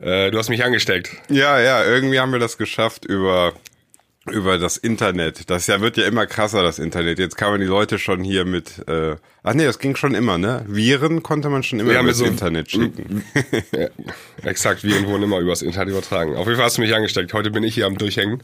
[0.00, 1.10] Äh, du hast mich angesteckt.
[1.28, 3.52] Ja, ja, irgendwie haben wir das geschafft über
[4.30, 5.48] über das Internet.
[5.50, 7.18] Das ja wird ja immer krasser, das Internet.
[7.18, 8.86] Jetzt kann man die Leute schon hier mit.
[8.86, 10.62] Äh, ach nee, das ging schon immer, ne?
[10.68, 13.24] Viren konnte man schon immer Ja, über mit das so- Internet schicken.
[13.72, 13.88] Ja,
[14.44, 16.36] exakt, Viren wurden immer übers Internet übertragen.
[16.36, 17.32] Auf jeden Fall hast du mich angesteckt.
[17.32, 18.42] Heute bin ich hier am Durchhängen.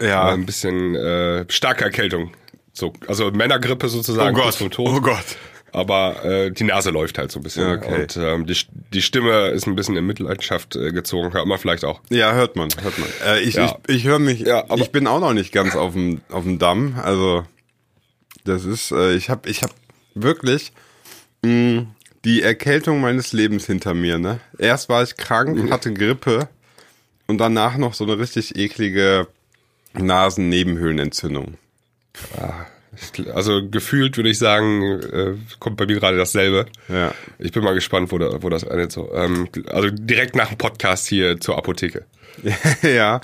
[0.00, 0.30] Ja.
[0.30, 2.32] Äh, Ein bisschen äh, starke Erkältung.
[2.72, 5.24] So, also Männergrippe Oh sozusagen, kurz Gott, oh Gott.
[5.72, 7.70] Aber äh, die Nase läuft halt so ein bisschen.
[7.78, 8.02] Okay.
[8.02, 8.56] Und ähm, die,
[8.92, 11.32] die Stimme ist ein bisschen in Mitleidenschaft äh, gezogen.
[11.32, 12.00] Hört man vielleicht auch.
[12.08, 13.08] Ja, hört man, hört man.
[13.26, 13.78] Äh, ich Ja.
[13.86, 16.44] ich, ich höre mich, Ja, aber- ich bin auch noch nicht ganz auf dem auf
[16.44, 16.98] dem Damm.
[17.02, 17.44] Also
[18.44, 19.70] das ist, äh, ich habe ich hab
[20.14, 20.72] wirklich
[21.42, 21.86] mh,
[22.24, 24.18] die Erkältung meines Lebens hinter mir.
[24.18, 24.40] Ne?
[24.58, 26.48] Erst war ich krank, hatte Grippe
[27.26, 29.26] und danach noch so eine richtig eklige
[29.92, 31.54] Nasennebenhöhlenentzündung.
[32.14, 32.38] Ich-
[33.34, 36.66] Also gefühlt würde ich sagen, äh, kommt bei mir gerade dasselbe.
[36.88, 37.14] Ja.
[37.38, 39.12] Ich bin mal gespannt, wo, da, wo das endet so.
[39.14, 42.04] Ähm, also direkt nach dem Podcast hier zur Apotheke.
[42.82, 43.20] ja.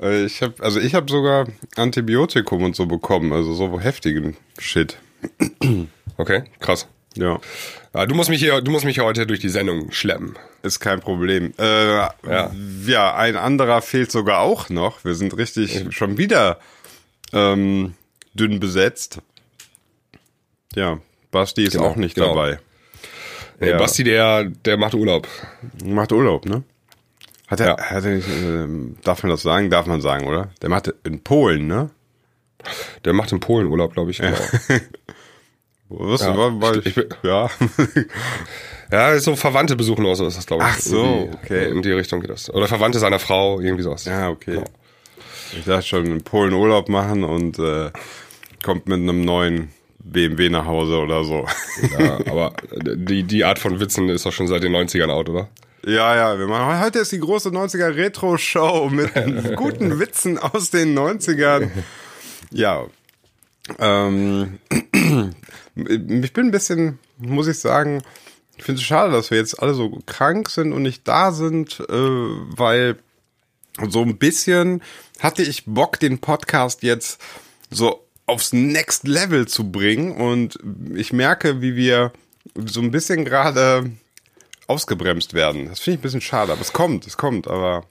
[0.00, 4.98] Äh, Ich habe also ich habe sogar Antibiotikum und so bekommen, also so heftigen Shit.
[6.16, 6.86] Okay, krass.
[7.14, 7.40] Ja.
[7.94, 10.36] Ja, du musst mich hier, du musst mich heute durch die Sendung schleppen.
[10.62, 11.52] Ist kein Problem.
[11.58, 12.52] Äh, ja.
[12.86, 15.04] ja, ein anderer fehlt sogar auch noch.
[15.04, 16.58] Wir sind richtig schon wieder
[17.32, 17.94] ähm,
[18.38, 19.18] dünn besetzt.
[20.74, 20.98] Ja,
[21.30, 22.28] Basti ist Genau, auch nicht genau.
[22.28, 22.58] dabei.
[23.60, 23.78] Nee, Ja.
[23.78, 25.26] Basti, der, der macht Urlaub.
[25.84, 26.62] Macht Urlaub, ne?
[27.48, 27.78] Hat er, Ja.
[27.78, 29.70] hat er nicht, ähm, darf man das sagen?
[29.70, 30.50] Darf man sagen, oder?
[30.62, 31.90] Der macht in Polen, ne?
[33.04, 34.18] Der macht in Polen Urlaub, glaube ich.
[34.18, 34.36] Genau.
[35.90, 37.48] Was, Ja, war, war ich- ich bin- ja.
[38.90, 40.70] Ja, so Verwandte besuchen oder so ist das, glaube ich.
[40.70, 41.70] Ach so, okay.
[41.70, 42.48] In die Richtung geht das.
[42.48, 44.06] Oder Verwandte seiner Frau, irgendwie sowas.
[44.06, 44.62] ja, okay.
[45.52, 47.90] Ich dachte schon, in Polen Urlaub machen und äh,
[48.62, 51.46] kommt mit einem neuen BMW nach Hause oder so.
[51.98, 55.48] Ja, aber die, die Art von Witzen ist doch schon seit den 90ern out, oder?
[55.84, 59.12] Ja, ja, wir machen heute ist die große 90er Retro Show mit
[59.56, 61.70] guten Witzen aus den 90ern.
[62.50, 62.86] Ja.
[63.78, 64.58] Ähm,
[65.76, 68.02] ich bin ein bisschen, muss ich sagen,
[68.56, 71.78] ich finde es schade, dass wir jetzt alle so krank sind und nicht da sind,
[71.80, 72.96] äh, weil
[73.88, 74.82] so ein bisschen
[75.20, 77.20] hatte ich Bock, den Podcast jetzt
[77.70, 80.58] so aufs Next Level zu bringen und
[80.94, 82.12] ich merke, wie wir
[82.54, 83.90] so ein bisschen gerade
[84.66, 85.68] ausgebremst werden.
[85.68, 87.84] Das finde ich ein bisschen schade, aber es kommt, es kommt, aber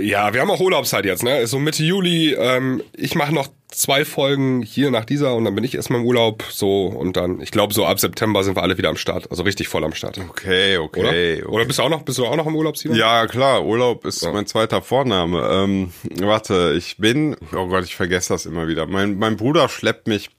[0.00, 1.46] Ja, wir haben auch Urlaubszeit jetzt, ne?
[1.48, 2.34] So Mitte Juli.
[2.34, 6.06] Ähm, ich mache noch zwei Folgen hier nach dieser und dann bin ich erstmal im
[6.06, 6.44] Urlaub.
[6.48, 9.28] So und dann, ich glaube, so ab September sind wir alle wieder am Start.
[9.30, 10.18] Also richtig voll am Start.
[10.28, 11.08] okay, Oder?
[11.08, 11.42] okay.
[11.44, 12.96] Oder bist du auch noch, bist du auch noch im Urlaub, Simon?
[12.96, 15.40] Ja, klar, Urlaub ist mein zweiter Vorname.
[15.50, 18.86] Ähm, warte, ich bin, oh Gott, ich vergesse das immer wieder.
[18.86, 20.30] Mein, mein Bruder schleppt mich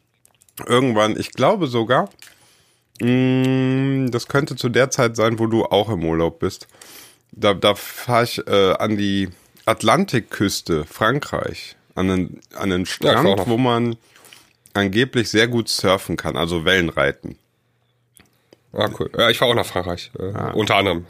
[0.65, 2.09] irgendwann, ich glaube sogar,
[3.01, 6.67] mh, das könnte zu der Zeit sein, wo du auch im Urlaub bist.
[7.33, 9.29] Da, da fahre ich äh, an die
[9.65, 13.47] Atlantikküste, Frankreich, an einen, an einen Strand, noch.
[13.47, 13.95] wo man
[14.73, 17.37] angeblich sehr gut surfen kann, also Wellenreiten.
[18.73, 19.09] Ah, cool.
[19.17, 20.11] Ja, ich fahre auch nach Frankreich.
[20.17, 21.05] Äh, Unter anderem.
[21.05, 21.07] Ja,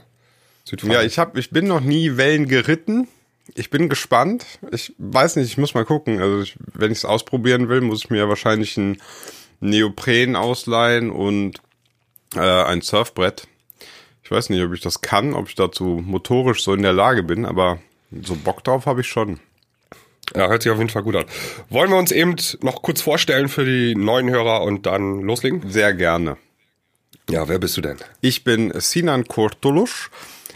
[0.66, 1.06] Südfrankreich.
[1.06, 3.08] ich hab, ich bin noch nie Wellen geritten.
[3.56, 4.46] Ich bin gespannt.
[4.72, 6.22] Ich weiß nicht, ich muss mal gucken.
[6.22, 8.98] Also ich, wenn ich es ausprobieren will, muss ich mir wahrscheinlich ein
[9.60, 11.58] Neopren ausleihen und
[12.36, 13.48] äh, ein Surfbrett.
[14.24, 17.24] Ich weiß nicht, ob ich das kann, ob ich dazu motorisch so in der Lage
[17.24, 17.80] bin, aber
[18.12, 19.40] so Bock drauf habe ich schon.
[20.36, 21.26] Ja, hört sich auf jeden Fall gut an.
[21.70, 25.70] Wollen wir uns eben noch kurz vorstellen für die neuen Hörer und dann loslegen?
[25.70, 26.38] Sehr gerne.
[27.30, 27.98] Ja, wer bist du denn?
[28.22, 30.10] Ich bin Sinan Kurtulusch.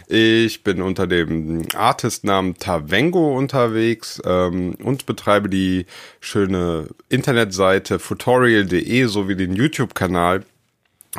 [0.08, 5.86] Ich bin unter dem Artistnamen Tavengo unterwegs ähm, und betreibe die
[6.20, 10.44] schöne Internetseite futorial.de sowie den YouTube-Kanal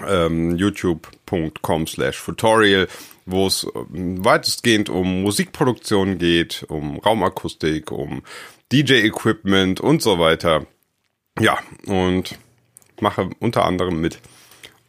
[0.08, 2.88] ähm, youtube.com slash futorial,
[3.28, 8.24] wo es ähm, weitestgehend um Musikproduktion geht, um Raumakustik, um
[8.72, 10.66] DJ-Equipment und so weiter.
[11.40, 12.40] Ja, und
[13.00, 14.20] mache unter anderem mit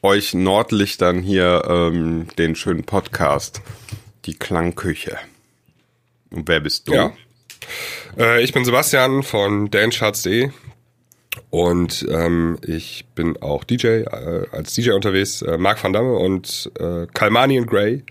[0.02, 3.60] euch Nordlichtern hier ähm, den schönen Podcast,
[4.24, 5.18] die Klangküche.
[6.30, 6.94] Und wer bist du?
[6.94, 7.12] Ja.
[8.16, 10.50] Äh, ich bin Sebastian von dancharts.de
[11.50, 16.70] und ähm, ich bin auch DJ, äh, als DJ unterwegs, äh, Marc van Damme und
[16.78, 18.04] äh, Kalmani and Gray,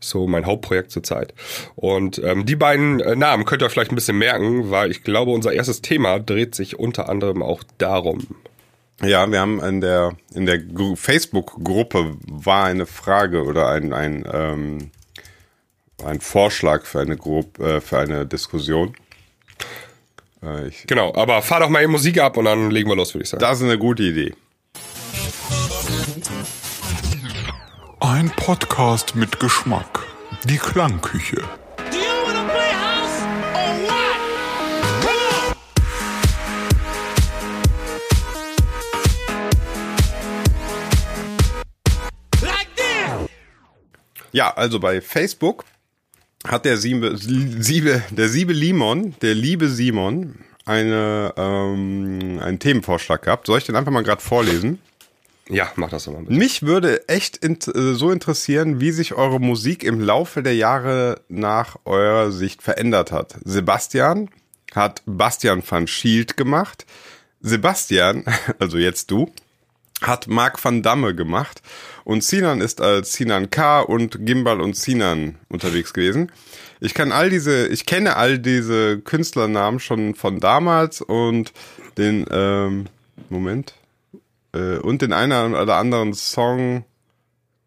[0.00, 1.34] so mein Hauptprojekt zurzeit.
[1.76, 5.30] Und ähm, die beiden äh, Namen könnt ihr vielleicht ein bisschen merken, weil ich glaube,
[5.32, 8.26] unser erstes Thema dreht sich unter anderem auch darum.
[9.02, 14.24] Ja, wir haben in der in der Gru- Facebook-Gruppe war eine Frage oder ein ein
[14.32, 14.90] ähm,
[16.04, 18.94] ein Vorschlag für eine Gruppe äh, für eine Diskussion.
[20.42, 23.24] Äh, genau, aber fahr doch mal eben Musik ab und dann legen wir los, würde
[23.24, 23.40] ich sagen.
[23.40, 24.34] Das ist eine gute Idee.
[28.00, 30.06] Ein Podcast mit Geschmack.
[30.44, 31.42] Die Klangküche.
[44.30, 45.64] Ja, also bei Facebook
[46.46, 53.46] hat der Siebe, Siebe, der Siebe Limon, der liebe Simon, eine, ähm, einen Themenvorschlag gehabt.
[53.46, 54.80] Soll ich den einfach mal gerade vorlesen?
[55.48, 56.20] Ja, mach das doch mal.
[56.20, 56.34] Bitte.
[56.34, 61.22] Mich würde echt in, äh, so interessieren, wie sich eure Musik im Laufe der Jahre
[61.28, 63.36] nach eurer Sicht verändert hat.
[63.44, 64.28] Sebastian
[64.74, 66.84] hat Bastian van Schild gemacht.
[67.40, 68.24] Sebastian,
[68.58, 69.32] also jetzt du,
[70.02, 71.62] hat Mark van Damme gemacht.
[72.04, 73.80] Und Sinan ist als Sinan K.
[73.80, 76.32] und Gimbal und Sinan unterwegs gewesen.
[76.80, 81.52] Ich kann all diese, ich kenne all diese Künstlernamen schon von damals und
[81.96, 82.86] den, ähm,
[83.28, 83.74] Moment,
[84.52, 86.84] äh, und den einen oder anderen Song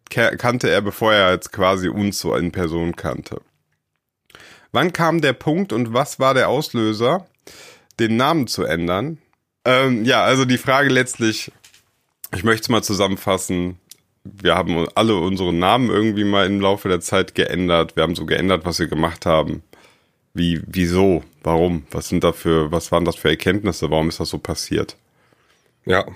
[0.08, 3.40] kannte er, bevor er jetzt quasi uns so in Person kannte.
[4.70, 7.26] Wann kam der Punkt und was war der Auslöser,
[7.98, 9.18] den Namen zu ändern?
[9.64, 11.52] Ähm, ja, also die Frage letztlich,
[12.34, 13.78] ich möchte es mal zusammenfassen.
[14.24, 17.96] Wir haben alle unsere Namen irgendwie mal im Laufe der Zeit geändert.
[17.96, 19.62] Wir haben so geändert, was wir gemacht haben.
[20.34, 21.24] Wie, wieso?
[21.42, 21.84] Warum?
[21.90, 23.90] Was sind dafür, was waren das für Erkenntnisse?
[23.90, 24.96] Warum ist das so passiert?
[25.84, 26.06] Ja.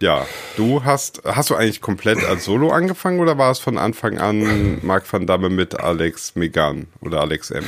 [0.00, 0.26] Ja,
[0.56, 4.84] du hast, hast du eigentlich komplett als Solo angefangen oder war es von Anfang an
[4.84, 7.64] Mark van Damme mit Alex Megan oder Alex M?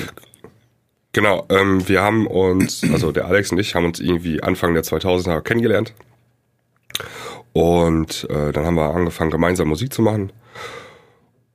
[1.13, 4.83] Genau, ähm, wir haben uns, also der Alex und ich haben uns irgendwie Anfang der
[4.83, 5.95] 2000er kennengelernt.
[7.57, 10.31] Und äh, dann haben wir angefangen, gemeinsam Musik zu machen.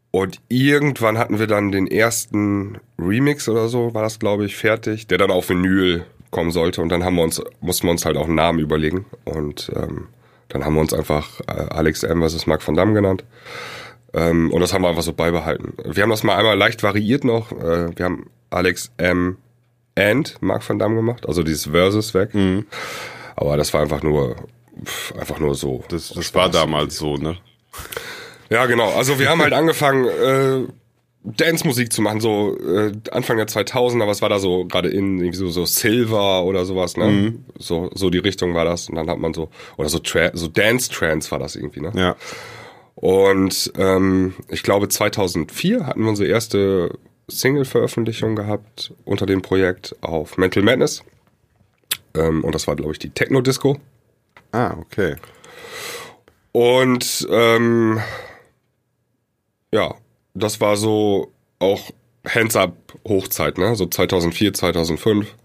[0.09, 5.06] Und irgendwann hatten wir dann den ersten Remix oder so, war das, glaube ich, fertig,
[5.06, 6.81] der dann auf Vinyl kommen sollte.
[6.81, 9.06] Und dann haben wir uns, mussten wir uns halt auch einen Namen überlegen.
[9.25, 10.07] Und ähm,
[10.50, 12.27] dann haben wir uns einfach äh, Alex M.
[12.27, 12.47] vs.
[12.47, 13.24] Mark van Damme genannt.
[14.15, 15.74] Ähm, und das haben wir einfach so beibehalten.
[15.86, 17.51] Wir haben das mal einmal leicht variiert noch.
[17.51, 19.38] Äh, wir haben Alex M.
[19.94, 22.33] and Mark van Damme gemacht, also dieses Versus weg.
[22.33, 22.65] Mhm.
[23.36, 24.36] Aber das war einfach nur,
[25.18, 25.83] einfach nur so.
[25.89, 27.38] Das, das war damals so, ne?
[28.50, 28.91] Ja, genau.
[28.91, 30.71] Also wir haben halt angefangen, äh,
[31.23, 35.38] Dance-Musik zu machen, so äh, Anfang der 2000er, was war da so gerade in irgendwie
[35.38, 37.06] so, so Silver oder sowas, ne?
[37.06, 37.45] Mhm.
[37.59, 40.47] So so die Richtung war das und dann hat man so oder so Tra so
[40.47, 41.91] Dance Trance war das irgendwie, ne?
[41.94, 42.15] Ja.
[42.95, 46.97] Und ähm, ich glaube 2004 hatten wir unsere erste
[47.27, 51.03] Single-Veröffentlichung gehabt unter dem Projekt auf Mental Madness.
[52.15, 53.77] Ähm, und das war glaube ich die Techno Disco.
[54.51, 55.15] Ah, okay.
[56.51, 58.01] Und ähm,
[59.74, 59.95] ja,
[60.33, 61.92] das war so auch
[62.27, 62.75] Hands-Up
[63.07, 63.75] Hochzeit, ne?
[63.75, 65.36] So 2004, 2005,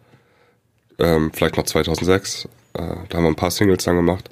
[0.99, 2.47] ähm, vielleicht noch 2006.
[2.75, 4.29] Äh, da haben wir ein paar Singles dann gemacht.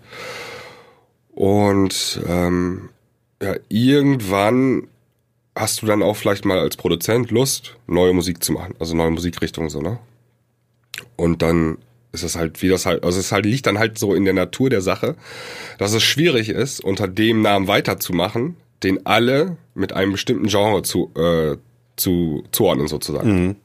[1.33, 2.91] Und ähm,
[3.43, 4.89] ja, irgendwann
[5.57, 9.11] hast du dann auch vielleicht mal als Produzent Lust, neue Musik zu machen, also neue
[9.11, 9.99] Musikrichtungen so, ne?
[11.17, 11.79] Und dann
[12.15, 14.35] ist es halt, wie das halt, also es halt liegt dann halt so in der
[14.35, 15.17] Natur der Sache,
[15.79, 21.13] dass es schwierig ist, unter dem Namen weiterzumachen, den alle mit einem bestimmten Genre zu,
[21.17, 21.57] äh,
[21.97, 23.47] zu zuordnen sozusagen.
[23.47, 23.57] Mhm.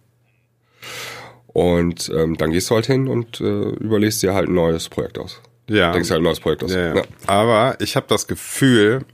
[1.48, 5.18] Und ähm, dann gehst du halt hin und äh, überlegst dir halt ein neues Projekt
[5.18, 5.42] aus.
[5.68, 5.92] Ja.
[5.92, 6.74] Denkst halt ein neues Projekt aus.
[6.74, 7.04] Ja, ja.
[7.28, 9.06] Aber ich habe das Gefühl,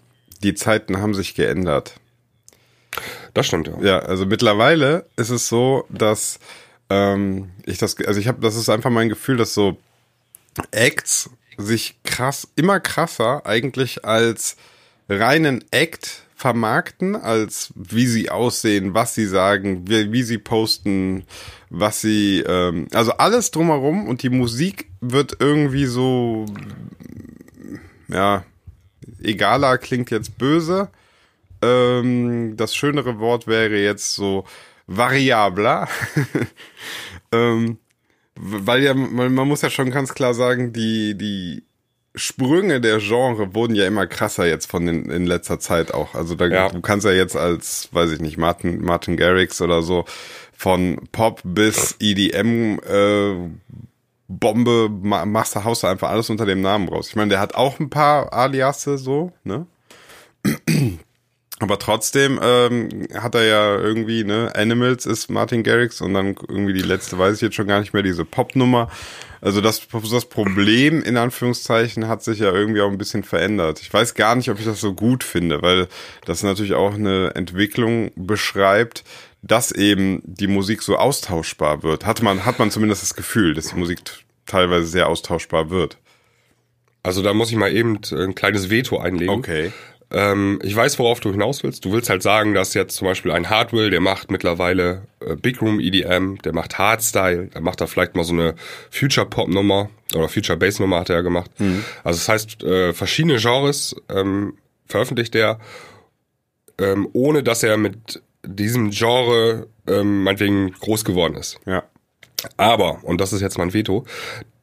[0.43, 1.95] die Zeiten haben sich geändert.
[3.33, 3.81] Das stimmt, ja.
[3.81, 6.39] Ja, also mittlerweile ist es so, dass
[6.89, 9.77] ähm, ich das, also ich habe, das ist einfach mein Gefühl, dass so
[10.71, 14.57] Acts sich krass, immer krasser eigentlich als
[15.09, 21.23] reinen Act vermarkten, als wie sie aussehen, was sie sagen, wie, wie sie posten,
[21.69, 26.45] was sie, ähm, also alles drumherum und die Musik wird irgendwie so,
[28.09, 28.43] ja,
[29.21, 30.89] egaler klingt jetzt böse.
[31.61, 34.45] Ähm, das schönere Wort wäre jetzt so
[34.87, 35.87] variabler.
[37.31, 37.77] ähm,
[38.35, 41.63] weil ja, man, man muss ja schon ganz klar sagen, die, die
[42.15, 46.15] Sprünge der Genre wurden ja immer krasser jetzt von den, in letzter Zeit auch.
[46.15, 46.69] Also da, Ja.
[46.69, 50.05] du kannst ja jetzt als, weiß ich nicht, Martin, Martin Garrix oder so
[50.57, 53.49] von Pop bis EDM äh,
[54.27, 57.09] Bombe ma- machst du, haust du einfach alles unter dem Namen raus.
[57.09, 59.67] Ich meine, der hat auch ein paar Aliasse so, ne?
[61.59, 66.73] Aber trotzdem ähm, hat er ja irgendwie, ne, Animals ist Martin Garrix und dann irgendwie
[66.73, 68.89] die letzte, weiß ich jetzt schon gar nicht mehr, diese Popnummer.
[69.39, 73.79] Also das, das Problem in Anführungszeichen hat sich ja irgendwie auch ein bisschen verändert.
[73.81, 75.87] Ich weiß gar nicht, ob ich das so gut finde, weil
[76.25, 79.05] das natürlich auch eine Entwicklung beschreibt,
[79.41, 82.05] dass eben die Musik so austauschbar wird.
[82.05, 83.99] Hat man, hat man zumindest das Gefühl, dass die Musik
[84.45, 85.97] teilweise sehr austauschbar wird.
[87.03, 89.35] Also da muss ich mal eben ein kleines Veto einlegen.
[89.35, 89.71] Okay.
[90.15, 91.83] Ähm, ich weiß, worauf du hinaus willst.
[91.83, 95.61] Du willst halt sagen, dass jetzt zum Beispiel ein Hardwell, der macht mittlerweile äh, Big
[95.61, 98.55] Room EDM, der macht Hardstyle, der macht da vielleicht mal so eine
[98.89, 101.51] Future Pop Nummer oder Future Bass Nummer hat er ja gemacht.
[102.03, 104.53] Also das heißt, äh, verschiedene Genres ähm,
[104.85, 105.59] veröffentlicht er.
[106.77, 111.59] ähm, ohne dass er mit diesem Genre ähm, meinetwegen groß geworden ist.
[111.65, 111.83] Ja.
[112.57, 114.05] Aber, und das ist jetzt mein Veto,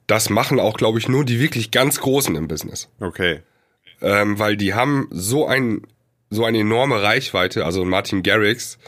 [0.07, 2.89] das machen auch, glaube ich, nur die wirklich ganz Großen im Business.
[3.01, 3.41] Okay.
[4.03, 5.83] Ähm, weil die haben so ein
[6.31, 8.79] so eine enorme Reichweite, also Martin Garrix,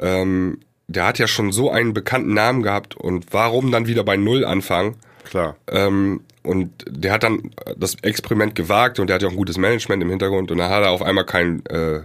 [0.00, 4.16] ähm, der hat ja schon so einen bekannten Namen gehabt und warum dann wieder bei
[4.16, 4.96] Null anfangen?
[5.24, 5.56] Klar.
[5.68, 9.58] Ähm, und der hat dann das Experiment gewagt und der hat ja auch ein gutes
[9.58, 12.02] Management im Hintergrund und dann hat er auf einmal kein äh,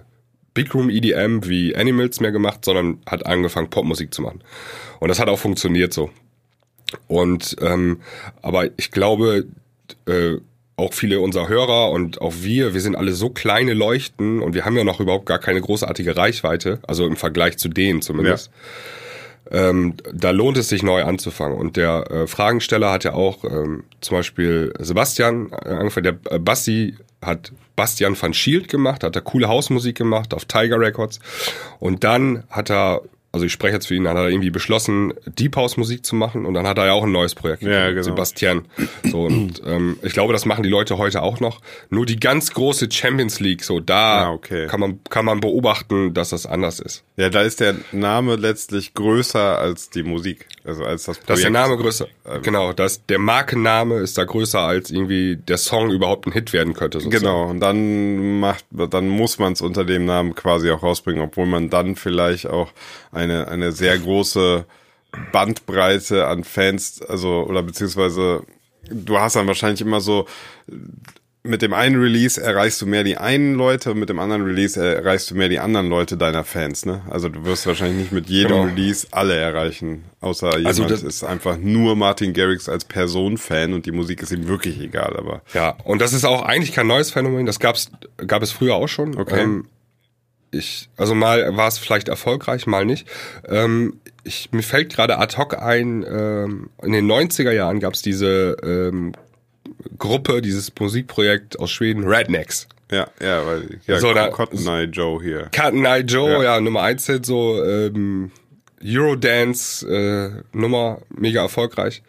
[0.54, 4.44] Big Room EDM wie Animals mehr gemacht, sondern hat angefangen Popmusik zu machen.
[5.00, 6.10] Und das hat auch funktioniert so.
[7.08, 8.02] Und ähm,
[8.42, 9.46] aber ich glaube,
[10.08, 10.38] äh,
[10.82, 14.66] auch viele unserer Hörer und auch wir, wir sind alle so kleine Leuchten und wir
[14.66, 18.52] haben ja noch überhaupt gar keine großartige Reichweite, also im Vergleich zu denen zumindest.
[19.52, 19.70] Ja.
[19.70, 21.58] Ähm, da lohnt es sich neu anzufangen.
[21.58, 26.40] Und der äh, Fragensteller hat ja auch ähm, zum Beispiel Sebastian, äh, angefangen, der äh,
[26.40, 31.20] Basti hat Bastian van Schield gemacht, hat er coole Hausmusik gemacht auf Tiger Records.
[31.80, 33.02] Und dann hat er
[33.34, 36.16] also ich spreche jetzt für ihn, dann hat er irgendwie beschlossen, Deep House Musik zu
[36.16, 38.02] machen und dann hat er ja auch ein neues Projekt, ja, genau.
[38.02, 38.66] Sebastian.
[39.10, 41.62] So und ähm, ich glaube, das machen die Leute heute auch noch.
[41.90, 44.68] Nur die ganz große Champions League, so da ah, okay.
[44.68, 47.04] kann man kann man beobachten, dass das anders ist.
[47.16, 51.30] Ja, da ist der Name letztlich größer als die Musik, also als das Projekt.
[51.30, 52.08] Das ist der Name größer.
[52.26, 52.42] Ähm.
[52.42, 56.74] Genau, das der Markenname ist da größer als irgendwie der Song überhaupt ein Hit werden
[56.74, 57.00] könnte.
[57.00, 57.24] Sozusagen.
[57.24, 61.46] Genau und dann macht dann muss man es unter dem Namen quasi auch rausbringen, obwohl
[61.46, 62.72] man dann vielleicht auch
[63.22, 64.66] eine, eine sehr große
[65.32, 68.44] Bandbreite an Fans, also, oder beziehungsweise
[68.90, 70.28] du hast dann wahrscheinlich immer so,
[71.44, 74.80] mit dem einen Release erreichst du mehr die einen Leute und mit dem anderen Release
[74.80, 77.02] erreichst du mehr die anderen Leute deiner Fans, ne?
[77.10, 78.64] Also du wirst wahrscheinlich nicht mit jedem genau.
[78.64, 83.74] Release alle erreichen, außer jemand also das ist einfach nur Martin Garrix als Person Fan
[83.74, 85.42] und die Musik ist ihm wirklich egal, aber.
[85.54, 87.90] Ja, und das ist auch eigentlich kein neues Phänomen, das gab's,
[88.28, 89.18] gab es früher auch schon.
[89.18, 89.42] Okay.
[89.42, 89.66] Ähm,
[90.52, 93.08] ich, also mal war es vielleicht erfolgreich, mal nicht.
[93.48, 98.02] Ähm, ich, mir fällt gerade ad hoc ein, ähm, in den 90er Jahren gab es
[98.02, 99.14] diese ähm,
[99.98, 102.68] Gruppe, dieses Musikprojekt aus Schweden, Rednecks.
[102.92, 105.50] Ja, ja, weil ja, so, da, Cotton Eye Joe hier.
[105.56, 108.32] Cotton Eye Joe, ja, ja Nummer 1 Hit, so ähm,
[108.84, 112.04] Eurodance äh, Nummer, mega erfolgreich.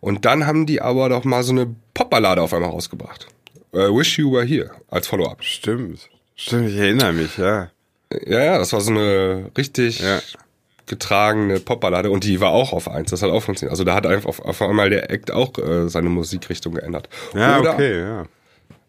[0.00, 3.26] Und dann haben die aber doch mal so eine Popballade auf einmal rausgebracht.
[3.72, 5.42] Uh, Wish You Were Here als Follow-up.
[5.44, 6.08] Stimmt.
[6.34, 7.70] Stimmt, ich erinnere mich, ja.
[8.26, 10.20] Ja, ja, das war so eine richtig ja.
[10.86, 13.10] getragene Popballade und die war auch auf eins.
[13.10, 13.70] Das hat auch funktioniert.
[13.70, 17.08] Also da hat einfach auf, auf einmal der Act auch äh, seine Musikrichtung geändert.
[17.34, 18.24] Ja, Oder, okay, ja.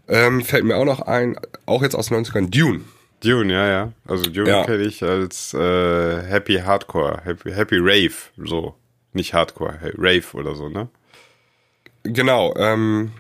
[0.08, 2.82] Ähm, fällt mir auch noch ein, auch jetzt aus den 90ern, Dune.
[3.24, 3.92] Dune, ja, ja.
[4.08, 4.64] Also Dune ja.
[4.66, 8.76] kenne ich als äh, Happy Hardcore, Happy, Happy Rave, so.
[9.14, 10.88] Nicht Hardcore, Rave oder so, ne?
[12.04, 13.12] Genau, ähm,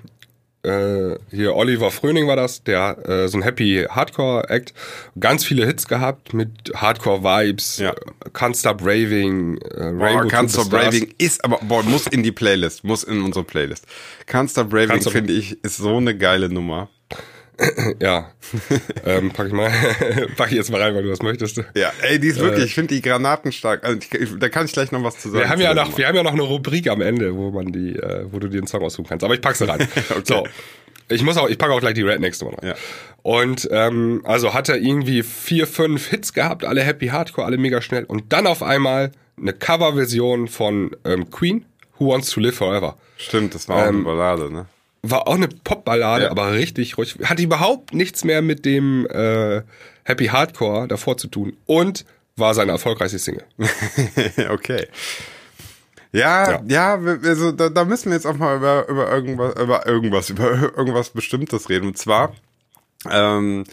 [0.63, 4.73] äh, hier Oliver Fröning war das, der äh, so ein Happy Hardcore Act,
[5.19, 7.93] ganz viele Hits gehabt mit Hardcore Vibes, ja.
[8.33, 12.31] Can't Stop Raving, äh, Rainbow boah, Can't Stop Raving ist aber boah, muss in die
[12.31, 13.85] Playlist, muss in unsere Playlist.
[14.27, 16.89] Can't Stop Raving finde ich ist so eine geile Nummer.
[17.99, 18.31] ja,
[19.05, 19.71] ähm, pack ich mal,
[20.37, 21.63] pack ich jetzt mal rein, weil du das möchtest.
[21.75, 23.83] Ja, ey, die ist wirklich, äh, ich finde die Granaten stark.
[23.83, 23.99] Also,
[24.37, 25.43] da kann ich gleich noch was zu sagen.
[25.43, 27.95] Wir haben ja noch, wir haben ja noch eine Rubrik am Ende, wo man die,
[27.95, 29.23] äh, wo du dir den Song aussuchen kannst.
[29.23, 29.81] Aber ich pack sie rein.
[30.09, 30.21] okay.
[30.23, 30.47] So,
[31.09, 32.69] ich muss auch, ich packe auch gleich die Rednecks Nummer rein.
[32.69, 32.75] Ja.
[33.23, 37.81] Und ähm, also hat er irgendwie vier, fünf Hits gehabt, alle Happy Hardcore, alle mega
[37.81, 38.05] schnell.
[38.05, 41.65] Und dann auf einmal eine Coverversion von ähm, Queen,
[41.99, 42.97] Who Wants to Live Forever.
[43.17, 44.65] Stimmt, das war auch ähm, eine Ballade, ne?
[45.03, 46.31] War auch eine Popballade, ja.
[46.31, 47.17] aber richtig ruhig.
[47.23, 49.61] Hat überhaupt nichts mehr mit dem äh,
[50.03, 52.05] Happy Hardcore davor zu tun und
[52.35, 53.45] war seine erfolgreichste Single.
[54.49, 54.87] okay.
[56.13, 59.87] Ja, ja, ja, also da, da müssen wir jetzt auch mal über, über irgendwas, über
[59.87, 61.87] irgendwas, über irgendwas Bestimmtes reden.
[61.87, 62.33] Und zwar,
[63.09, 63.63] ähm,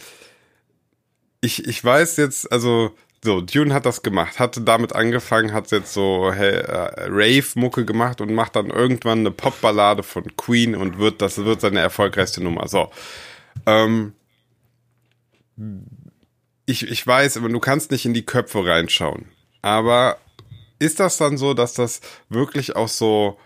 [1.41, 5.93] ich, ich weiß jetzt, also so, Dune hat das gemacht, hatte damit angefangen, hat jetzt
[5.93, 11.21] so hey, äh, Rave-Mucke gemacht und macht dann irgendwann eine Popballade von Queen und wird,
[11.21, 12.67] das wird seine erfolgreichste Nummer.
[12.69, 12.89] So.
[13.65, 14.13] Ähm,
[16.65, 19.25] ich, ich weiß, aber du kannst nicht in die Köpfe reinschauen.
[19.61, 20.17] Aber
[20.79, 21.99] ist das dann so, dass das
[22.29, 23.37] wirklich auch so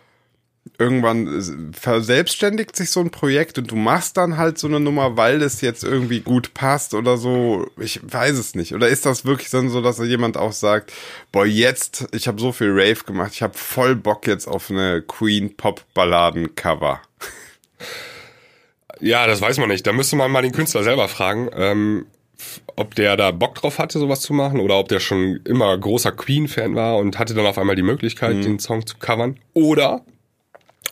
[0.77, 5.41] irgendwann verselbstständigt sich so ein Projekt und du machst dann halt so eine Nummer, weil
[5.41, 7.67] es jetzt irgendwie gut passt oder so.
[7.77, 8.73] Ich weiß es nicht.
[8.73, 10.91] Oder ist das wirklich dann so, dass jemand auch sagt,
[11.31, 15.01] boah, jetzt, ich habe so viel Rave gemacht, ich habe voll Bock jetzt auf eine
[15.01, 17.01] Queen Pop Balladen Cover.
[18.99, 19.85] Ja, das weiß man nicht.
[19.85, 21.49] Da müsste man mal den Künstler selber fragen.
[21.55, 22.05] Ähm
[22.75, 26.11] ob der da Bock drauf hatte, sowas zu machen, oder ob der schon immer großer
[26.11, 28.41] Queen-Fan war und hatte dann auf einmal die Möglichkeit, mhm.
[28.41, 29.37] den Song zu covern.
[29.53, 30.03] Oder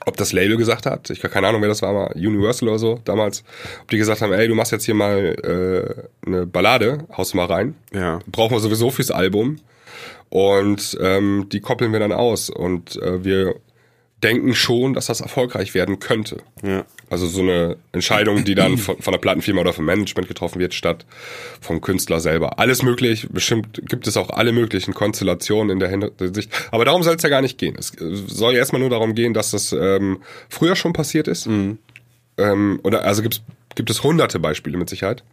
[0.05, 2.79] ob das Label gesagt hat, ich habe keine Ahnung, wer das war, mal Universal oder
[2.79, 3.43] so damals,
[3.81, 7.37] ob die gesagt haben, ey, du machst jetzt hier mal äh, eine Ballade, haust du
[7.37, 7.75] mal rein.
[7.93, 8.19] Ja.
[8.27, 9.57] Brauchen wir sowieso fürs Album.
[10.29, 12.49] Und ähm, die koppeln wir dann aus.
[12.49, 13.55] Und äh, wir
[14.23, 16.37] denken schon, dass das erfolgreich werden könnte.
[16.63, 16.85] Ja.
[17.09, 20.73] Also so eine Entscheidung, die dann von, von der Plattenfirma oder vom Management getroffen wird,
[20.73, 21.05] statt
[21.59, 22.59] vom Künstler selber.
[22.59, 26.51] Alles möglich, bestimmt gibt es auch alle möglichen Konstellationen in der Hinsicht.
[26.71, 27.75] Aber darum soll es ja gar nicht gehen.
[27.77, 31.47] Es soll erstmal nur darum gehen, dass das ähm, früher schon passiert ist.
[31.47, 31.79] Mhm.
[32.37, 33.41] Ähm, oder also gibt's,
[33.75, 35.23] gibt es hunderte Beispiele mit Sicherheit.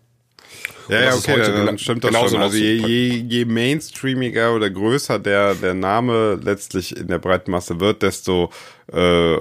[0.89, 2.43] Ja, ja, okay, dann gena- stimmt das genauso schon.
[2.43, 7.79] Also je, je, je mainstreamiger oder größer der, der Name letztlich in der breiten Masse
[7.79, 8.51] wird, desto
[8.93, 9.37] äh,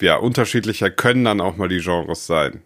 [0.00, 2.62] ja, unterschiedlicher können dann auch mal die Genres sein.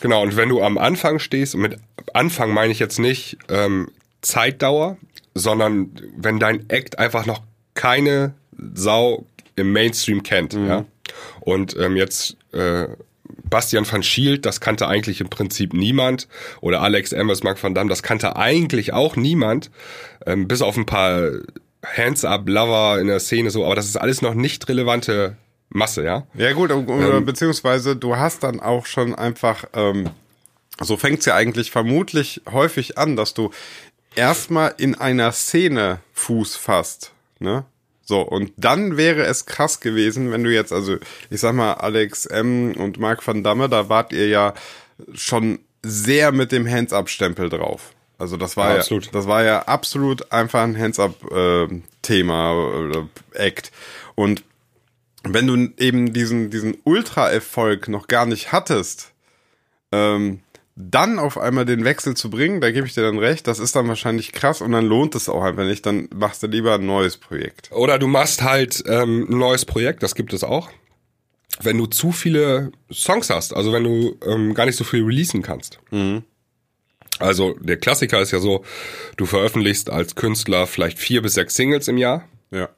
[0.00, 1.76] Genau, und wenn du am Anfang stehst, und mit
[2.14, 3.90] Anfang meine ich jetzt nicht ähm,
[4.22, 4.96] Zeitdauer,
[5.34, 7.42] sondern wenn dein Act einfach noch
[7.74, 8.32] keine
[8.74, 9.26] Sau
[9.56, 10.84] im Mainstream kennt, ja.
[11.40, 12.86] Und ähm, jetzt äh,
[13.50, 16.28] Bastian van Schielt, das kannte eigentlich im Prinzip niemand.
[16.60, 19.70] Oder Alex Emmers, Mark van Damme, das kannte eigentlich auch niemand.
[20.26, 21.30] Ähm, bis auf ein paar
[21.84, 25.36] Hands-up-Lover in der Szene so, aber das ist alles noch nicht relevante
[25.70, 26.26] Masse, ja.
[26.34, 30.10] Ja gut, oder beziehungsweise du hast dann auch schon einfach, ähm,
[30.80, 33.50] so fängt's ja eigentlich vermutlich häufig an, dass du
[34.14, 37.64] erstmal in einer Szene Fuß fasst, ne?
[38.08, 40.96] So, und dann wäre es krass gewesen, wenn du jetzt, also
[41.28, 42.72] ich sag mal, Alex M.
[42.72, 44.54] und Mark van Damme, da wart ihr ja
[45.12, 47.92] schon sehr mit dem Hands-up-Stempel drauf.
[48.16, 49.14] Also das war Ja, ja, absolut.
[49.14, 53.72] das war ja absolut einfach ein Hands-up-Thema oder Act.
[54.14, 54.42] Und
[55.24, 59.12] wenn du eben diesen, diesen Ultra-Erfolg noch gar nicht hattest,
[59.92, 60.40] ähm,
[60.80, 63.74] dann auf einmal den Wechsel zu bringen, da gebe ich dir dann recht, das ist
[63.74, 66.86] dann wahrscheinlich krass und dann lohnt es auch einfach nicht, dann machst du lieber ein
[66.86, 67.70] neues Projekt.
[67.72, 70.70] Oder du machst halt ähm, ein neues Projekt, das gibt es auch.
[71.60, 75.42] Wenn du zu viele Songs hast, also wenn du ähm, gar nicht so viel releasen
[75.42, 75.80] kannst.
[77.18, 78.64] Also der Klassiker ist ja so,
[79.16, 82.68] du veröffentlichst als Künstler vielleicht vier bis sechs Singles im Jahr Ja.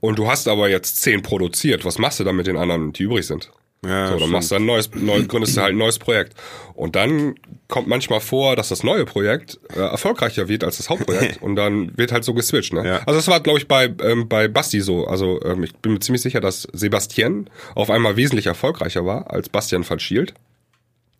[0.00, 1.84] und du hast aber jetzt zehn produziert.
[1.84, 3.52] Was machst du dann mit den anderen, die übrig sind?
[3.84, 4.32] Ja, So, dann stimmt.
[4.32, 6.34] machst du ein neues, neu, gründest du halt ein neues Projekt.
[6.74, 7.36] Und dann
[7.68, 11.96] kommt manchmal vor, dass das neue Projekt äh, erfolgreicher wird als das Hauptprojekt und dann
[11.96, 12.72] wird halt so geswitcht.
[12.72, 12.84] Ne?
[12.84, 12.96] Ja.
[13.06, 15.06] Also das war, glaube ich, bei, ähm, bei Basti so.
[15.06, 19.48] Also ähm, ich bin mir ziemlich sicher, dass Sebastian auf einmal wesentlich erfolgreicher war als
[19.48, 20.34] Bastian van Schielt.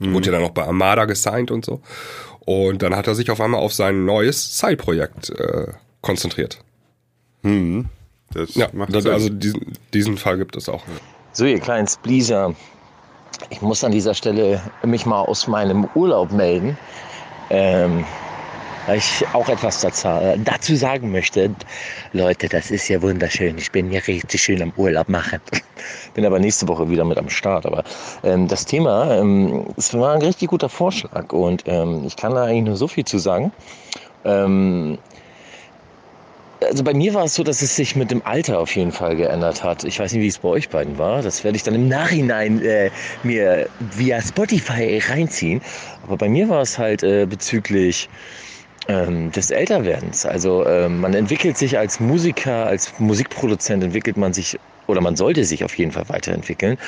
[0.00, 1.80] Wurde ja dann auch bei Armada gesigned und so.
[2.40, 6.60] Und dann hat er sich auf einmal auf sein neues Side-Projekt äh, konzentriert.
[7.42, 10.84] Das Ja, macht das, also diesen, diesen Fall gibt es auch.
[11.38, 12.52] So, ihr kleinen Spleaser,
[13.50, 16.76] ich muss an dieser Stelle mich mal aus meinem Urlaub melden,
[17.50, 18.04] ähm,
[18.88, 20.08] weil ich auch etwas dazu,
[20.44, 21.54] dazu sagen möchte.
[22.12, 23.56] Leute, das ist ja wunderschön.
[23.56, 25.38] Ich bin hier richtig schön am Urlaub machen.
[26.14, 27.66] Bin aber nächste Woche wieder mit am Start.
[27.66, 27.84] Aber
[28.24, 32.64] ähm, das Thema, ähm, war ein richtig guter Vorschlag und ähm, ich kann da eigentlich
[32.64, 33.52] nur so viel zu sagen.
[36.60, 39.14] Also bei mir war es so, dass es sich mit dem Alter auf jeden Fall
[39.14, 39.84] geändert hat.
[39.84, 41.22] Ich weiß nicht, wie es bei euch beiden war.
[41.22, 42.90] Das werde ich dann im Nachhinein äh,
[43.22, 45.60] mir via Spotify reinziehen.
[46.02, 48.08] Aber bei mir war es halt äh, bezüglich
[48.88, 50.26] ähm, des Älterwerdens.
[50.26, 55.44] Also ähm, man entwickelt sich als Musiker, als Musikproduzent entwickelt man sich oder man sollte
[55.44, 56.78] sich auf jeden Fall weiterentwickeln.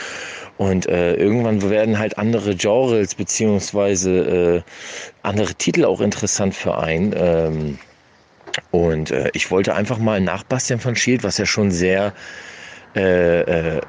[0.57, 4.63] Und äh, irgendwann werden halt andere Genres beziehungsweise äh,
[5.23, 7.15] andere Titel auch interessant für einen.
[7.17, 7.79] Ähm,
[8.71, 12.15] und äh, ich wollte einfach mal nach Bastian von Schild, was ja schon sehr,
[12.97, 13.41] äh,
[13.77, 13.81] äh,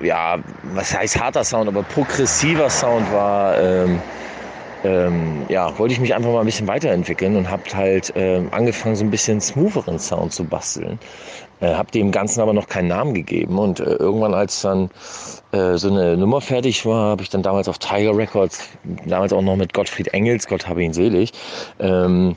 [0.00, 4.04] ja, was heißt harter Sound, aber progressiver Sound war, ähm,
[4.82, 8.96] ähm, ja, wollte ich mich einfach mal ein bisschen weiterentwickeln und habe halt ähm, angefangen,
[8.96, 11.00] so ein bisschen smootheren Sound zu basteln.
[11.60, 14.90] Äh, habe dem Ganzen aber noch keinen Namen gegeben und äh, irgendwann, als dann
[15.52, 19.42] äh, so eine Nummer fertig war, habe ich dann damals auf Tiger Records, damals auch
[19.42, 21.32] noch mit Gottfried Engels, Gott habe ihn selig,
[21.78, 22.36] ähm,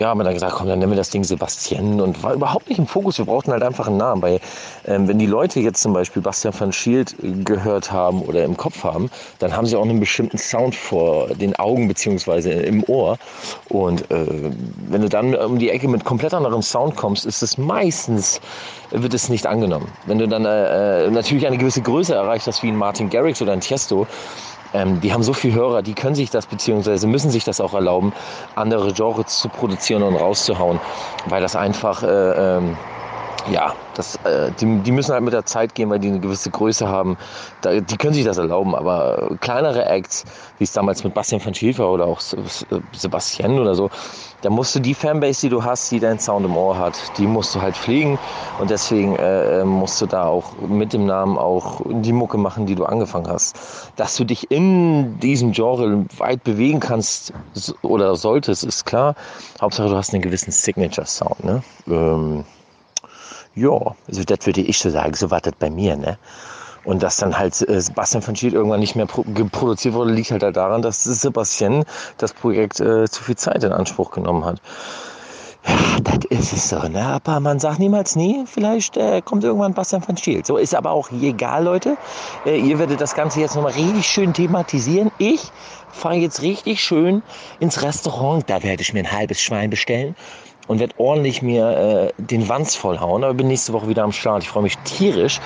[0.00, 2.70] ja, haben wir dann gesagt, komm, dann nennen wir das Ding Sebastian und war überhaupt
[2.70, 3.18] nicht im Fokus.
[3.18, 4.40] Wir brauchten halt einfach einen Namen, weil
[4.86, 8.82] ähm, wenn die Leute jetzt zum Beispiel Bastian van Schild gehört haben oder im Kopf
[8.82, 9.10] haben,
[9.40, 13.18] dann haben sie auch einen bestimmten Sound vor den Augen beziehungsweise im Ohr.
[13.68, 14.26] Und äh,
[14.88, 18.40] wenn du dann um die Ecke mit komplett anderem Sound kommst, ist es meistens
[18.90, 19.86] wird es nicht angenommen.
[20.06, 23.40] Wenn du dann äh, äh, natürlich eine gewisse Größe erreicht hast wie ein Martin Garrix
[23.40, 24.06] oder ein Tiesto,
[24.74, 27.74] ähm, die haben so viele Hörer, die können sich das beziehungsweise müssen sich das auch
[27.74, 28.12] erlauben,
[28.54, 30.80] andere Genres zu produzieren und rauszuhauen,
[31.26, 32.76] weil das einfach äh, ähm,
[33.50, 36.50] ja, das, äh, die, die müssen halt mit der Zeit gehen, weil die eine gewisse
[36.50, 37.16] Größe haben.
[37.62, 40.24] Da, die können sich das erlauben, aber kleinere Acts,
[40.58, 42.20] wie es damals mit Bastian van Schäfer oder auch
[42.92, 43.90] Sebastian oder so,
[44.42, 47.26] da musst du die Fanbase, die du hast, die deinen Sound im Ohr hat, die
[47.26, 48.18] musst du halt pflegen
[48.58, 52.74] und deswegen äh, musst du da auch mit dem Namen auch die Mucke machen, die
[52.74, 53.56] du angefangen hast.
[53.96, 57.34] Dass du dich in diesem Genre weit bewegen kannst
[57.82, 59.14] oder solltest, ist klar.
[59.60, 61.44] Hauptsache, du hast einen gewissen Signature-Sound.
[61.44, 61.62] Ne?
[61.86, 62.44] Ähm,
[63.54, 66.18] ja, also das würde ich so sagen, so war das bei mir, ne?
[66.84, 70.42] Und dass dann halt äh, Sebastian von Schied irgendwann nicht mehr produziert wurde, liegt halt,
[70.42, 71.84] halt daran, dass Sebastian
[72.16, 74.62] das Projekt äh, zu viel Zeit in Anspruch genommen hat.
[75.66, 77.04] Ja, das ist es so, ne?
[77.04, 80.42] Aber man sagt niemals nie, vielleicht äh, kommt irgendwann Bastian von Stiel.
[80.44, 81.98] So ist aber auch egal, Leute.
[82.46, 85.10] Äh, ihr werdet das Ganze jetzt nochmal richtig schön thematisieren.
[85.18, 85.52] Ich
[85.90, 87.22] fahre jetzt richtig schön
[87.58, 88.48] ins Restaurant.
[88.48, 90.16] Da werde ich mir ein halbes Schwein bestellen
[90.70, 93.24] und werde ordentlich mir äh, den Wanz vollhauen.
[93.24, 94.44] Aber bin nächste Woche wieder am Start.
[94.44, 95.40] Ich freue mich tierisch.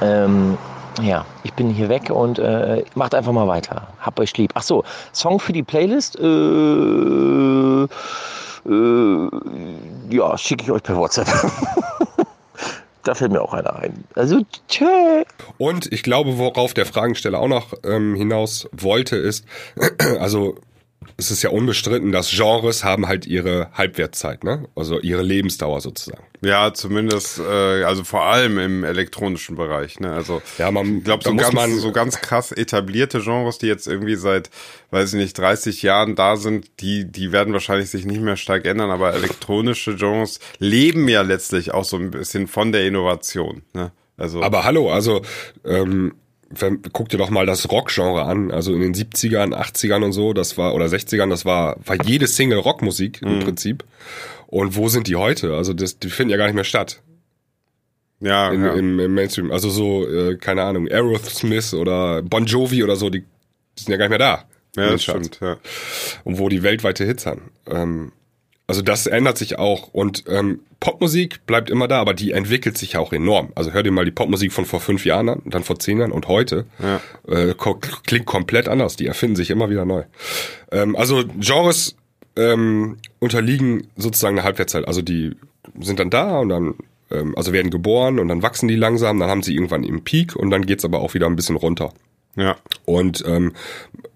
[0.00, 0.56] Ähm,
[1.02, 3.88] ja, ich bin hier weg und äh, macht einfach mal weiter.
[3.98, 4.52] Hab euch lieb.
[4.54, 6.16] Ach so, Song für die Playlist.
[6.20, 6.22] Äh,
[8.68, 9.28] äh,
[10.10, 11.26] ja, schicke ich euch per WhatsApp.
[13.02, 14.04] da fällt mir auch einer ein.
[14.14, 15.24] Also, tschö.
[15.58, 19.44] Und ich glaube, worauf der Fragensteller auch noch ähm, hinaus wollte, ist,
[20.20, 20.54] also
[21.16, 24.68] es ist ja unbestritten, dass Genres haben halt ihre Halbwertszeit, ne?
[24.74, 26.24] Also ihre Lebensdauer sozusagen.
[26.42, 30.12] Ja, zumindest, äh, also vor allem im elektronischen Bereich, ne?
[30.12, 34.16] Also ja, man, ich glaube, so, ganz, so ganz krass etablierte Genres, die jetzt irgendwie
[34.16, 34.50] seit,
[34.90, 38.66] weiß ich nicht, 30 Jahren da sind, die, die werden wahrscheinlich sich nicht mehr stark
[38.66, 43.92] ändern, aber elektronische Genres leben ja letztlich auch so ein bisschen von der Innovation, ne?
[44.16, 44.42] Also.
[44.42, 45.22] Aber hallo, also
[45.64, 46.14] ähm,
[46.92, 48.50] guck dir doch mal das Rockgenre an.
[48.50, 52.26] Also in den 70ern, 80ern und so, das war, oder 60ern, das war, war jede
[52.26, 53.40] Single Rockmusik im mhm.
[53.40, 53.84] Prinzip.
[54.46, 55.54] Und wo sind die heute?
[55.54, 57.02] Also das, die finden ja gar nicht mehr statt.
[58.20, 58.72] Ja, in, ja.
[58.74, 59.50] Im, im Mainstream.
[59.50, 63.96] Also so, äh, keine Ahnung, Aerosmith oder Bon Jovi oder so, die, die sind ja
[63.96, 64.44] gar nicht mehr da.
[64.76, 65.56] Ja, das stimmt, ja.
[66.24, 67.50] Und wo die weltweite Hits haben.
[67.66, 68.12] Ähm,
[68.70, 72.96] also das ändert sich auch und ähm, Popmusik bleibt immer da, aber die entwickelt sich
[72.96, 73.50] auch enorm.
[73.56, 76.12] Also hör dir mal die Popmusik von vor fünf Jahren an, dann vor zehn Jahren
[76.12, 76.66] und heute.
[76.78, 77.00] Ja.
[77.26, 77.56] Äh,
[78.06, 78.94] klingt komplett anders.
[78.94, 80.04] Die erfinden sich immer wieder neu.
[80.70, 81.96] Ähm, also Genres
[82.36, 84.86] ähm, unterliegen sozusagen einer Halbwertszeit.
[84.86, 85.32] Also die
[85.80, 86.74] sind dann da und dann
[87.10, 90.36] ähm, also werden geboren und dann wachsen die langsam, dann haben sie irgendwann im Peak
[90.36, 91.92] und dann geht's aber auch wieder ein bisschen runter.
[92.36, 92.56] Ja.
[92.84, 93.52] Und ähm,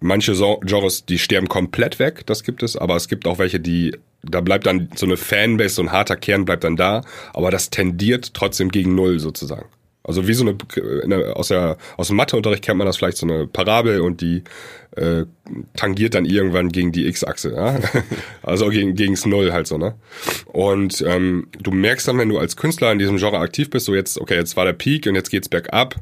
[0.01, 3.97] manche Genres, die sterben komplett weg, das gibt es, aber es gibt auch welche, die
[4.29, 7.71] da bleibt dann so eine Fanbase, so ein harter Kern bleibt dann da, aber das
[7.71, 9.67] tendiert trotzdem gegen Null sozusagen.
[10.07, 13.47] Also wie so eine, aus der aus dem Matheunterricht kennt man das vielleicht so eine
[13.47, 14.45] Parabel und die
[14.97, 15.25] äh,
[15.77, 17.81] tangiert dann irgendwann gegen die X-Achse, ja?
[18.43, 19.95] also gegen gegens Null halt so ne.
[20.47, 23.95] Und ähm, du merkst dann, wenn du als Künstler in diesem Genre aktiv bist, so
[23.95, 25.97] jetzt okay, jetzt war der Peak und jetzt geht's bergab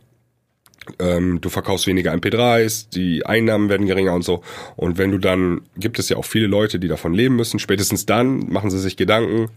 [0.98, 4.42] ähm, du verkaufst weniger MP3s, die Einnahmen werden geringer und so.
[4.76, 8.06] Und wenn du dann, gibt es ja auch viele Leute, die davon leben müssen, spätestens
[8.06, 9.48] dann machen sie sich Gedanken,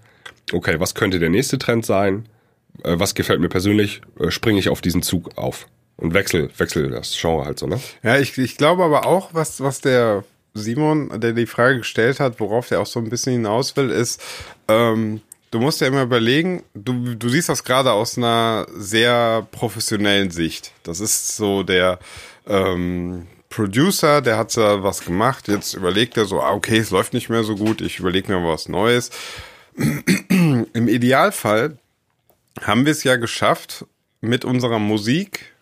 [0.53, 2.25] okay, was könnte der nächste Trend sein?
[2.83, 4.01] Äh, was gefällt mir persönlich?
[4.19, 7.79] Äh, springe ich auf diesen Zug auf und wechsel, wechsel das Genre halt so, ne?
[8.03, 12.39] Ja, ich, ich glaube aber auch, was, was der Simon, der die Frage gestellt hat,
[12.39, 14.21] worauf der auch so ein bisschen hinaus will, ist,
[14.67, 15.21] ähm,
[15.55, 20.73] du musst ja immer überlegen, du, du siehst das gerade aus einer sehr professionellen Sicht.
[20.83, 21.97] Das ist so der
[22.45, 27.13] ähm, Producer, der hat ja was gemacht, jetzt überlegt er so, ah, okay, es läuft
[27.13, 29.11] nicht mehr so gut, ich überlege mir was Neues.
[30.27, 31.77] Im Idealfall
[32.61, 33.85] haben wir es ja geschafft,
[34.19, 35.53] mit unserer Musik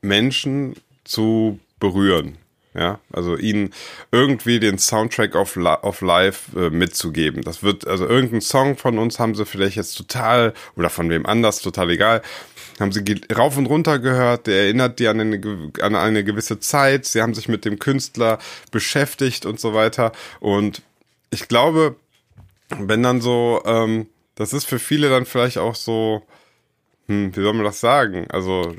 [0.00, 0.74] Menschen
[1.04, 2.38] zu berühren.
[2.74, 3.72] Ja, also ihnen
[4.12, 7.42] irgendwie den Soundtrack of, of Life äh, mitzugeben.
[7.42, 11.24] Das wird, also irgendein Song von uns haben sie vielleicht jetzt total, oder von wem
[11.26, 12.22] anders, total egal,
[12.78, 13.02] haben sie
[13.34, 17.34] rauf und runter gehört, der erinnert die an eine, an eine gewisse Zeit, sie haben
[17.34, 18.38] sich mit dem Künstler
[18.70, 20.12] beschäftigt und so weiter.
[20.38, 20.82] Und
[21.30, 21.96] ich glaube,
[22.70, 26.22] wenn dann so, ähm, das ist für viele dann vielleicht auch so,
[27.06, 28.26] hm, wie soll man das sagen?
[28.30, 28.74] Also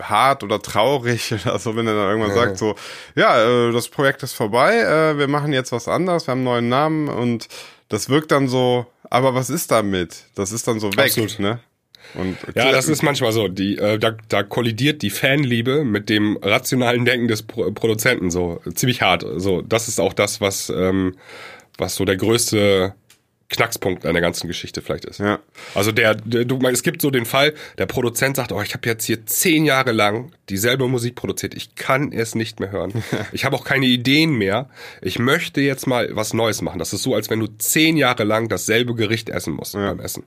[0.00, 2.44] hart oder traurig oder so, wenn er dann irgendwann ja.
[2.44, 2.74] sagt so,
[3.14, 6.44] ja, äh, das Projekt ist vorbei, äh, wir machen jetzt was anderes, wir haben einen
[6.44, 7.48] neuen Namen und
[7.88, 10.24] das wirkt dann so, aber was ist damit?
[10.34, 11.38] Das ist dann so weg, Absolut.
[11.38, 11.60] ne?
[12.14, 13.48] Und ja, das ist manchmal so.
[13.48, 18.60] Die, äh, da, da kollidiert die Fanliebe mit dem rationalen Denken des Pro Produzenten so
[18.74, 19.24] ziemlich hart.
[19.36, 21.16] So, das ist auch das, was ähm,
[21.78, 22.94] was so der größte
[23.56, 25.18] Knackspunkt an der ganzen Geschichte vielleicht ist.
[25.18, 25.38] Ja.
[25.74, 28.88] Also der, der du, es gibt so den Fall, der Produzent sagt, oh, ich habe
[28.88, 33.04] jetzt hier zehn Jahre lang dieselbe Musik produziert, ich kann es nicht mehr hören.
[33.32, 34.68] ich habe auch keine Ideen mehr.
[35.00, 36.78] Ich möchte jetzt mal was Neues machen.
[36.78, 40.24] Das ist so, als wenn du zehn Jahre lang dasselbe Gericht essen musst beim Essen.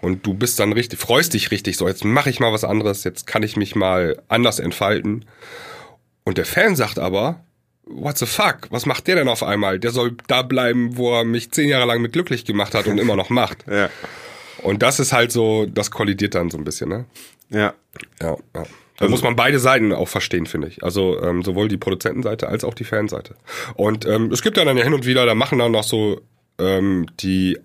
[0.00, 3.04] Und du bist dann richtig, freust dich richtig so, jetzt mache ich mal was anderes,
[3.04, 5.24] jetzt kann ich mich mal anders entfalten.
[6.24, 7.44] Und der Fan sagt aber,
[7.88, 9.78] what the fuck, was macht der denn auf einmal?
[9.78, 12.98] Der soll da bleiben, wo er mich zehn Jahre lang mit glücklich gemacht hat und
[12.98, 13.64] immer noch macht.
[13.68, 13.90] Ja.
[14.62, 17.04] Und das ist halt so, das kollidiert dann so ein bisschen, ne?
[17.50, 17.74] Ja.
[18.20, 18.64] Ja, ja.
[18.98, 20.82] Da muss man beide Seiten auch verstehen, finde ich.
[20.82, 23.36] Also ähm, sowohl die Produzentenseite als auch die Fanseite.
[23.74, 26.20] Und ähm, es gibt dann ja hin und wieder, da machen dann noch so
[26.58, 27.58] ähm, die,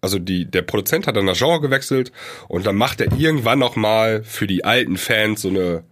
[0.00, 2.10] also die, der Produzent hat dann das Genre gewechselt
[2.48, 5.84] und dann macht er irgendwann noch mal für die alten Fans so eine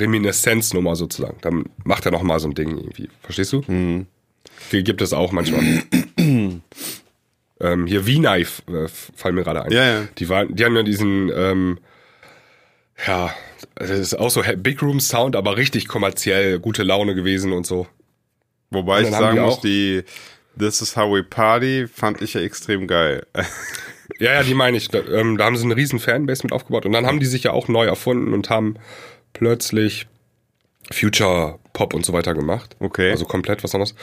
[0.00, 1.38] Reminiszensnummer sozusagen.
[1.42, 3.08] Dann macht er noch mal so ein Ding irgendwie.
[3.22, 3.62] Verstehst du?
[3.66, 4.06] Mhm.
[4.72, 5.62] Die gibt es auch manchmal.
[6.16, 9.72] ähm, hier V-Knife äh, fallen mir gerade ein.
[9.72, 10.08] Ja, ja.
[10.18, 11.78] Die, waren, die haben ja diesen, ähm,
[13.06, 13.34] ja,
[13.74, 17.86] das ist auch so Big Room Sound, aber richtig kommerziell, gute Laune gewesen und so.
[18.70, 20.04] Wobei Und ich sagen die muss, die
[20.58, 23.26] This is how we party fand ich ja extrem geil.
[24.18, 24.88] Ja, ja, die meine ich.
[24.88, 27.44] Da, ähm, da haben sie eine riesen Fanbase mit aufgebaut und dann haben die sich
[27.44, 28.74] ja auch neu erfunden und haben
[29.32, 30.06] plötzlich
[30.92, 32.76] Future Pop und so weiter gemacht.
[32.80, 33.10] Okay.
[33.10, 33.94] Also komplett was anderes.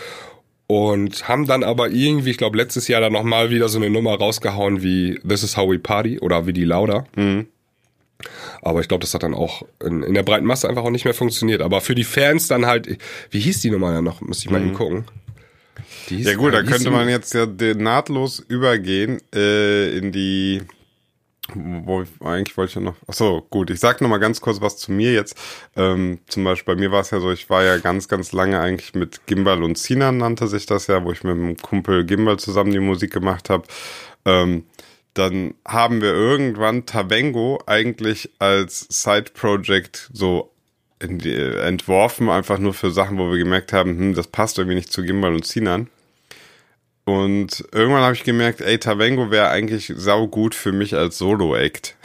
[0.67, 4.15] Und haben dann aber irgendwie, ich glaube, letztes Jahr dann nochmal wieder so eine Nummer
[4.17, 7.05] rausgehauen wie This is how we party oder wie die Lauda.
[8.61, 11.05] Aber ich glaube, das hat dann auch in, in der breiten Masse einfach auch nicht
[11.05, 11.61] mehr funktioniert.
[11.61, 12.97] Aber für die Fans dann halt,
[13.31, 14.21] wie hieß die Nummer ja noch?
[14.21, 15.05] Muss ich mal eben gucken.
[16.09, 20.63] Hieß- Ja gut, da wie hieß könnte man jetzt ja nahtlos übergehen äh, in die
[21.53, 22.95] wo ich, eigentlich wollte ich ja noch.
[23.07, 23.69] Ach so, gut.
[23.69, 25.37] Ich sag noch mal ganz kurz was zu mir jetzt.
[25.75, 28.59] Ähm, zum Beispiel bei mir war es ja so, ich war ja ganz, ganz lange
[28.59, 32.37] eigentlich mit Gimbal und Sinan nannte sich das ja, wo ich mit dem Kumpel Gimbal
[32.37, 33.63] zusammen die Musik gemacht habe.
[34.25, 34.65] Ähm,
[35.13, 40.51] dann haben wir irgendwann Tavengo eigentlich als Side-Project so
[40.99, 45.03] entworfen, einfach nur für Sachen, wo wir gemerkt haben, hm, das passt irgendwie nicht zu
[45.03, 45.89] Gimbal und Sinan.
[47.07, 51.95] Und irgendwann habe ich gemerkt, ey, Tavengo wäre eigentlich saugut für mich als Solo-Act.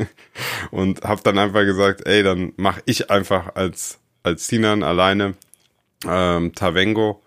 [0.70, 5.34] und habe dann einfach gesagt, ey, dann mache ich einfach als, als Sinan alleine
[6.06, 7.20] ähm, Tavengo.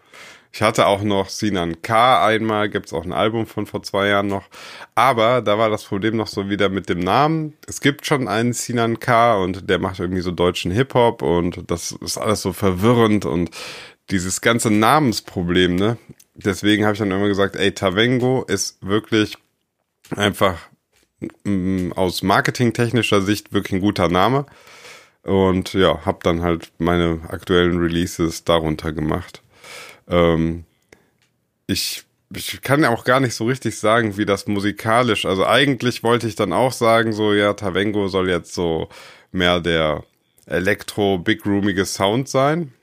[0.52, 4.26] Ich hatte auch noch Sinan K einmal, gibt's auch ein Album von vor zwei Jahren
[4.26, 4.48] noch.
[4.96, 7.54] Aber da war das Problem noch so wieder mit dem Namen.
[7.68, 11.92] Es gibt schon einen Sinan K und der macht irgendwie so deutschen Hip-Hop und das
[11.92, 13.52] ist alles so verwirrend und
[14.10, 15.98] dieses ganze Namensproblem, ne?
[16.44, 19.38] Deswegen habe ich dann immer gesagt, ey, Tavengo ist wirklich
[20.16, 20.60] einfach
[21.44, 24.46] mm, aus marketingtechnischer Sicht wirklich ein guter Name.
[25.24, 29.42] Und ja, habe dann halt meine aktuellen Releases darunter gemacht.
[30.08, 30.66] Ähm,
[31.68, 32.04] ich,
[32.36, 35.26] ich kann ja auch gar nicht so richtig sagen, wie das musikalisch.
[35.26, 38.90] Also eigentlich wollte ich dann auch sagen, so ja, Tavengo soll jetzt so
[39.32, 40.04] mehr der
[40.48, 42.74] elektro-big roomige Sound sein.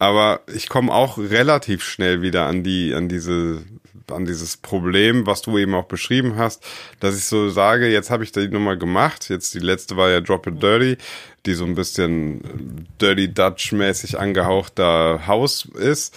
[0.00, 3.62] Aber ich komme auch relativ schnell wieder an die, an diese,
[4.10, 6.64] an dieses Problem, was du eben auch beschrieben hast,
[7.00, 9.28] dass ich so sage, jetzt habe ich die Nummer gemacht.
[9.28, 10.96] Jetzt die letzte war ja Drop It Dirty,
[11.44, 16.16] die so ein bisschen Dirty Dutch mäßig angehauchter Haus ist.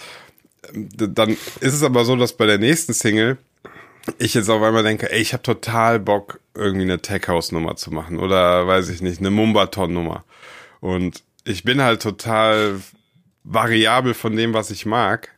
[0.72, 3.36] Dann ist es aber so, dass bei der nächsten Single
[4.18, 7.76] ich jetzt auf einmal denke, ey, ich habe total Bock, irgendwie eine Tech House Nummer
[7.76, 10.24] zu machen oder weiß ich nicht, eine Mumbaton Nummer.
[10.80, 12.80] Und ich bin halt total
[13.44, 15.30] variabel von dem, was ich mag.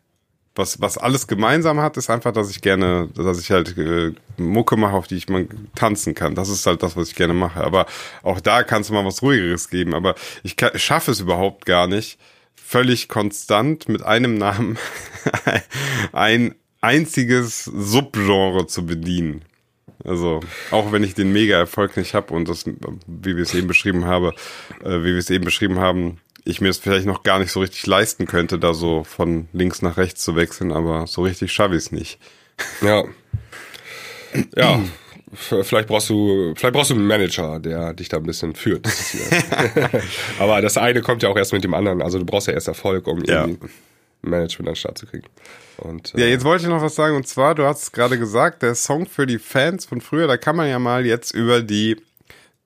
[0.54, 4.78] Was, was alles gemeinsam hat, ist einfach, dass ich gerne, dass ich halt äh, Mucke
[4.78, 6.34] mache, auf die ich mal tanzen kann.
[6.34, 7.62] Das ist halt das, was ich gerne mache.
[7.62, 7.84] Aber
[8.22, 9.92] auch da kannst du mal was Ruhigeres geben.
[9.92, 10.14] Aber
[10.44, 12.18] ich schaffe es überhaupt gar nicht,
[12.54, 14.78] völlig konstant mit einem Namen
[16.12, 19.42] ein einziges Subgenre zu bedienen.
[20.04, 20.40] Also,
[20.70, 24.32] auch wenn ich den Mega-Erfolg nicht habe und das, wie wir es eben beschrieben haben,
[24.82, 27.60] äh, wie wir es eben beschrieben haben, ich mir es vielleicht noch gar nicht so
[27.60, 31.74] richtig leisten könnte, da so von links nach rechts zu wechseln, aber so richtig schaffe
[31.74, 32.18] ich es nicht.
[32.80, 33.04] Ja.
[34.56, 34.80] Ja.
[35.34, 38.86] Vielleicht brauchst du, vielleicht brauchst du einen Manager, der dich da ein bisschen führt.
[40.38, 42.00] Aber das eine kommt ja auch erst mit dem anderen.
[42.00, 43.42] Also du brauchst ja erst Erfolg, um Ja.
[43.46, 43.68] irgendwie
[44.22, 45.26] Management an den Start zu kriegen.
[45.78, 48.18] Und, Ja, äh, jetzt wollte ich noch was sagen und zwar, du hast es gerade
[48.18, 51.60] gesagt, der Song für die Fans von früher, da kann man ja mal jetzt über
[51.60, 51.96] die,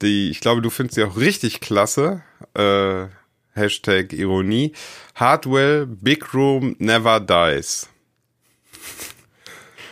[0.03, 2.23] die, ich glaube, du findest sie auch richtig klasse,
[2.55, 3.07] äh,
[3.55, 4.73] Hashtag Ironie,
[5.15, 7.89] Hardwell Big Room Never Dies.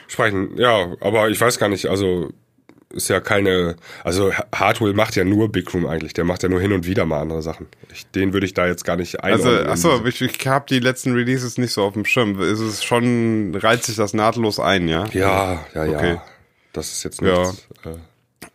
[0.06, 2.30] sprechen, ja, aber ich weiß gar nicht, also
[2.90, 6.60] ist ja keine, also Hardwell macht ja nur Big Room eigentlich, der macht ja nur
[6.60, 7.66] hin und wieder mal andere Sachen.
[7.92, 9.70] Ich, den würde ich da jetzt gar nicht Also, einordnen.
[9.70, 12.40] achso, ich, ich habe die letzten Releases nicht so auf dem Schirm.
[12.40, 15.04] Ist es schon, reizt sich das nahtlos ein, ja?
[15.12, 15.96] Ja, ja, ja.
[15.98, 16.16] Okay.
[16.72, 17.42] Das ist jetzt Ja.
[17.42, 17.68] nichts.
[17.84, 17.90] Äh,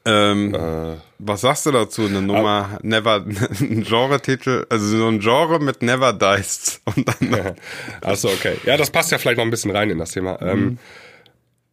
[0.05, 2.05] Ähm, äh, was sagst du dazu?
[2.05, 3.25] Eine Nummer, Never,
[3.59, 6.81] ein Genre-Titel, also so ein Genre mit Never Dies.
[6.95, 7.55] Und dann,
[8.01, 8.57] Achso, okay.
[8.65, 10.41] Ja, das passt ja vielleicht noch ein bisschen rein in das Thema.
[10.41, 10.77] Ähm,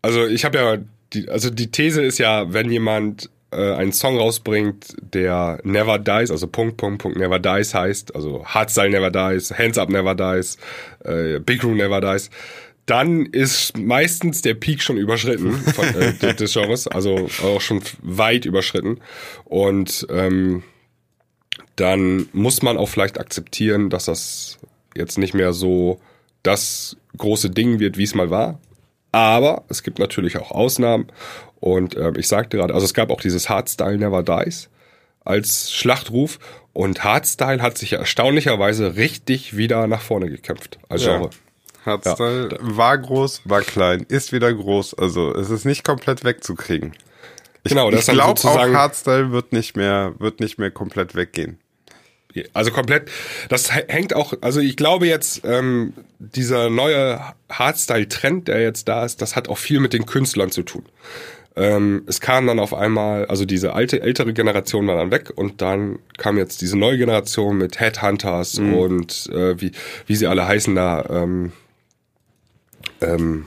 [0.02, 0.78] also ich habe ja,
[1.12, 6.30] die, also die These ist ja, wenn jemand äh, einen Song rausbringt, der Never Dies,
[6.30, 10.56] also Punkt, Punkt, Punkt, Never Dies heißt, also Hardstyle Never Dies, Hands Up Never Dies,
[11.04, 12.30] äh, Big Room Never Dies,
[12.90, 18.44] dann ist meistens der Peak schon überschritten von, äh, des- Genres, also auch schon weit
[18.44, 19.00] überschritten.
[19.44, 20.62] Und ähm,
[21.76, 24.58] dann muss man auch vielleicht akzeptieren, dass das
[24.96, 26.00] jetzt nicht mehr so
[26.42, 28.58] das große Ding wird, wie es mal war.
[29.12, 31.06] Aber es gibt natürlich auch Ausnahmen.
[31.58, 34.68] Und ähm, ich sagte gerade, also es gab auch dieses Hardstyle Never Dies
[35.24, 36.38] als Schlachtruf.
[36.72, 41.30] Und Hardstyle hat sich erstaunlicherweise richtig wieder nach vorne gekämpft als Ja.
[41.84, 44.94] Hardstyle war groß, war klein, ist wieder groß.
[44.94, 46.92] Also es ist nicht komplett wegzukriegen.
[47.62, 51.58] Ich, Genau, das ich glaube auch Hardstyle wird nicht mehr, wird nicht mehr komplett weggehen.
[52.52, 53.10] Also komplett,
[53.48, 59.20] das hängt auch, also ich glaube jetzt, ähm, dieser neue Hardstyle-Trend, der jetzt da ist,
[59.20, 60.84] das hat auch viel mit den Künstlern zu tun.
[61.56, 65.60] Ähm, es kam dann auf einmal, also diese alte, ältere Generation war dann weg und
[65.60, 69.72] dann kam jetzt diese neue Generation mit Headhunters und äh, wie,
[70.06, 71.52] wie sie alle heißen da, ähm,
[73.00, 73.46] ähm,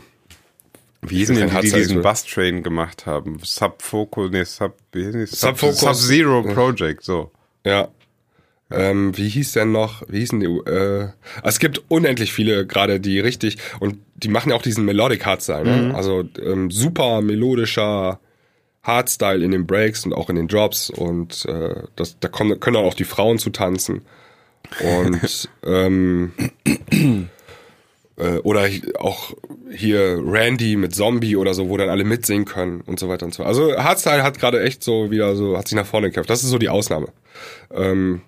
[1.02, 3.40] Wie hießen denn die, die diesen ist, Bus-Train gemacht haben?
[3.42, 5.26] Subfoco, nee, Sub, wie hießen die?
[5.28, 5.80] Sub, Subfocus.
[5.80, 7.32] Sub-Zero Project, so.
[7.66, 7.90] Ja.
[8.72, 10.04] Ähm, wie hieß denn noch?
[10.08, 10.48] Wie hießen die?
[10.48, 11.10] Äh,
[11.44, 15.64] es gibt unendlich viele gerade, die richtig und die machen ja auch diesen Melodic Hardstyle.
[15.64, 15.96] Ne?
[15.96, 18.20] Also ähm, super melodischer
[18.82, 22.78] Hardstyle in den Breaks und auch in den Drops und äh, das, da kommen, können
[22.78, 24.02] auch die Frauen zu tanzen
[24.82, 26.34] und ähm,
[28.18, 28.68] äh, oder
[29.00, 29.34] auch
[29.72, 33.34] hier Randy mit Zombie oder so, wo dann alle mitsingen können und so weiter und
[33.34, 33.44] so.
[33.44, 33.48] fort.
[33.48, 36.30] Also Hardstyle hat gerade echt so wieder so, hat sich nach vorne gekämpft.
[36.30, 37.08] Das ist so die Ausnahme.
[37.72, 38.22] Ähm,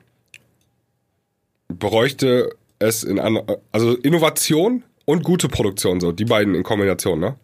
[1.67, 3.39] bräuchte es in an,
[3.71, 7.35] also Innovation und gute Produktion, so die beiden in Kombination, ne?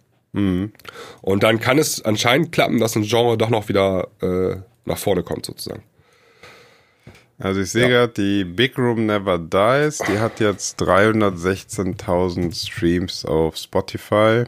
[1.22, 5.24] Und dann kann es anscheinend klappen, dass ein Genre doch noch wieder äh, nach vorne
[5.24, 5.84] kommt, sozusagen.
[7.42, 13.58] Also ich sehe gerade, die Big Room Never Dies, die hat jetzt 316.000 Streams auf
[13.58, 14.44] Spotify.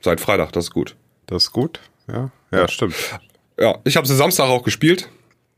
[0.00, 0.96] Seit Freitag, das ist gut.
[1.26, 2.30] Das ist gut, ja?
[2.50, 2.94] Ja, stimmt.
[3.58, 5.08] Ja, ich habe sie Samstag auch gespielt.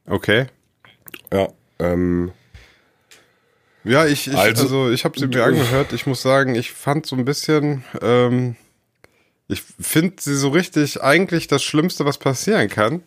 [0.07, 0.47] Okay.
[1.33, 2.33] Ja, ähm,
[3.85, 5.93] Ja, ich, ich also, Also- ich habe sie mir angehört.
[5.93, 8.57] Ich muss sagen, ich fand so ein bisschen, ähm,
[9.49, 13.03] ich finde sie so richtig, eigentlich das Schlimmste, was passieren kann.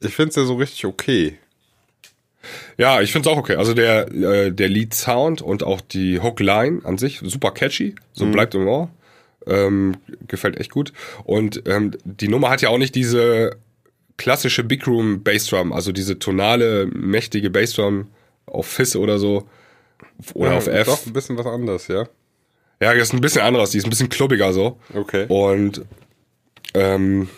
[0.00, 1.38] Ich finde sie so richtig okay.
[2.76, 3.56] Ja, ich find's auch okay.
[3.56, 7.94] Also der, äh, der Lead-Sound und auch die Hook-Line an sich super catchy.
[8.12, 8.90] So bleibt im Ohr.
[9.46, 9.96] Ähm,
[10.28, 10.92] gefällt echt gut.
[11.24, 13.56] Und ähm, die Nummer hat ja auch nicht diese
[14.16, 18.08] klassische Big Room Bassdrum, also diese tonale, mächtige Bassdrum
[18.46, 19.48] auf Fizz oder so.
[20.34, 20.86] Oder Ja, auf F.
[20.86, 22.06] Doch, ein bisschen was anderes, ja.
[22.80, 24.78] Ja, das ist ein bisschen anderes, die ist ein bisschen klubbiger so.
[24.94, 25.26] Okay.
[25.28, 25.82] Und
[26.74, 27.28] ähm,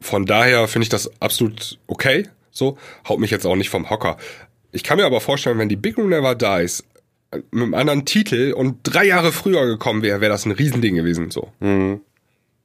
[0.00, 2.28] von daher finde ich das absolut okay.
[2.54, 4.16] So, haut mich jetzt auch nicht vom Hocker.
[4.72, 6.84] Ich kann mir aber vorstellen, wenn die Big Room Never Dies
[7.50, 11.32] mit einem anderen Titel und drei Jahre früher gekommen wäre, wäre das ein Riesending gewesen.
[11.32, 11.50] So.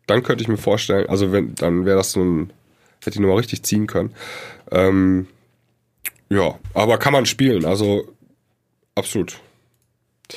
[0.07, 2.53] Dann könnte ich mir vorstellen, also wenn, dann wäre das so ein,
[3.03, 4.13] hätte ich nochmal richtig ziehen können.
[4.71, 5.27] Ähm,
[6.29, 8.07] ja, aber kann man spielen, also
[8.93, 9.39] absolut.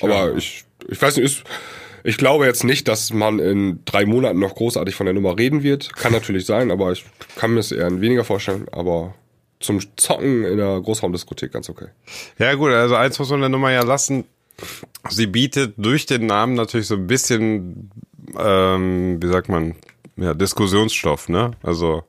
[0.01, 1.45] Aber ich, ich weiß nicht, ist,
[2.05, 5.63] ich glaube jetzt nicht, dass man in drei Monaten noch großartig von der Nummer reden
[5.63, 5.95] wird.
[5.95, 7.05] Kann natürlich sein, aber ich
[7.37, 8.67] kann mir es eher weniger vorstellen.
[8.73, 9.15] Aber
[9.63, 11.89] zum Zocken in der Großraumdiskothek ganz okay.
[12.39, 14.25] Ja gut, also eins muss man der Nummer ja lassen.
[15.09, 17.91] Sie bietet durch den Namen natürlich so ein bisschen,
[18.39, 19.75] ähm, wie sagt man,
[20.17, 21.53] ja, Diskussionsstoff, ne?
[21.63, 22.05] Also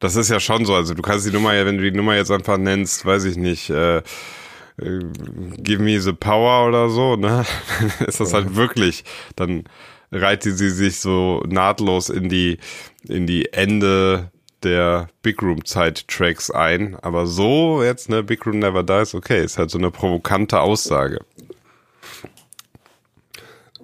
[0.00, 0.74] das ist ja schon so.
[0.74, 3.36] Also du kannst die Nummer ja, wenn du die Nummer jetzt einfach nennst, weiß ich
[3.36, 5.00] nicht, äh, äh,
[5.56, 7.44] Give me the power oder so, ne?
[8.06, 9.04] ist das halt wirklich,
[9.36, 9.64] dann
[10.12, 12.58] reiht sie sich so nahtlos in die,
[13.08, 14.30] in die Ende
[14.62, 16.96] der Big Room Zeit Tracks ein.
[16.96, 21.20] Aber so jetzt, ne, Big Room Never Dies, okay, ist halt so eine provokante Aussage.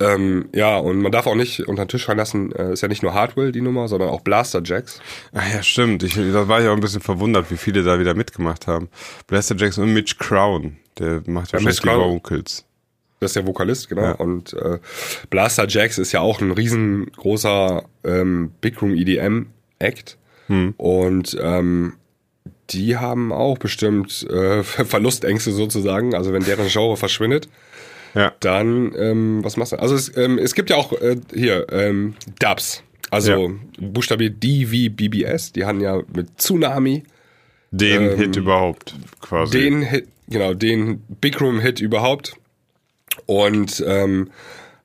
[0.00, 2.88] Ähm, ja, und man darf auch nicht unter den Tisch fallen lassen, äh, ist ja
[2.88, 5.00] nicht nur Hardwell die Nummer, sondern auch Blaster Jacks.
[5.32, 6.02] Ah ja, stimmt.
[6.02, 8.88] Ich, da war ich auch ein bisschen verwundert, wie viele da wieder mitgemacht haben.
[9.28, 11.88] Blaster Jackson und Mitch Crown, der macht ja, Mitch die.
[11.88, 12.64] Vocals.
[13.20, 14.02] Das ist der Vokalist, genau.
[14.02, 14.12] Ja.
[14.12, 14.80] Und äh,
[15.30, 19.46] Blaster Jacks ist ja auch ein riesengroßer ähm, Big Room EDM
[19.78, 20.18] Act.
[20.76, 21.94] Und ähm,
[22.70, 26.14] die haben auch bestimmt äh, Verlustängste sozusagen.
[26.14, 27.48] Also wenn deren Genre verschwindet,
[28.14, 28.32] Ja.
[28.40, 29.76] dann ähm, was machst du?
[29.78, 32.82] Also es, ähm, es gibt ja auch äh, hier ähm, Dubs.
[33.10, 33.54] Also Ja.
[33.78, 35.52] buchstabiert D wie BBS.
[35.52, 37.04] Die hatten ja mit Tsunami
[37.70, 39.58] Den Ähm, Hit überhaupt quasi.
[39.60, 42.34] den Hit, genau, den Big Room Hit überhaupt.
[43.26, 44.30] Und ähm,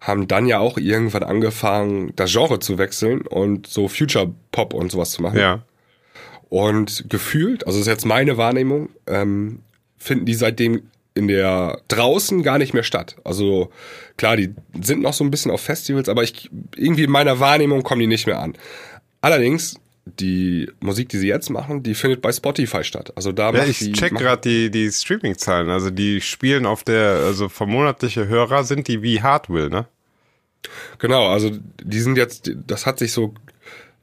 [0.02, 4.91] haben dann ja auch irgendwann angefangen, das Genre zu wechseln und so Future Pop und
[4.91, 5.39] sowas zu machen.
[5.39, 5.64] ja.
[6.50, 9.60] Und gefühlt, also das ist jetzt meine Wahrnehmung, ähm,
[10.00, 10.82] finden die seitdem
[11.14, 13.18] in der draußen gar nicht mehr statt.
[13.24, 13.70] Also
[14.18, 17.84] klar, die sind noch so ein bisschen auf Festivals, aber ich irgendwie in meiner Wahrnehmung
[17.84, 18.56] kommen die nicht mehr an.
[19.22, 19.80] Allerdings
[20.20, 23.14] die Musik, die sie jetzt machen, die findet bei Spotify statt.
[23.16, 25.70] Also da Ja, ich die, check gerade die, die Streaming-Zahlen.
[25.70, 29.86] Also die spielen auf der, also vermonatliche Hörer sind die wie Hardwill, ne?
[30.97, 31.51] Genau, also
[31.82, 33.34] die sind jetzt, das hat sich so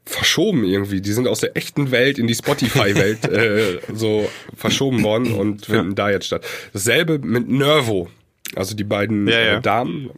[0.05, 1.01] verschoben irgendwie.
[1.01, 5.95] Die sind aus der echten Welt in die Spotify-Welt äh, so verschoben worden und finden
[5.95, 6.45] da jetzt statt.
[6.73, 8.09] Dasselbe mit Nervo.
[8.55, 9.57] Also die beiden Ja, ja.
[9.57, 10.09] Äh, Damen.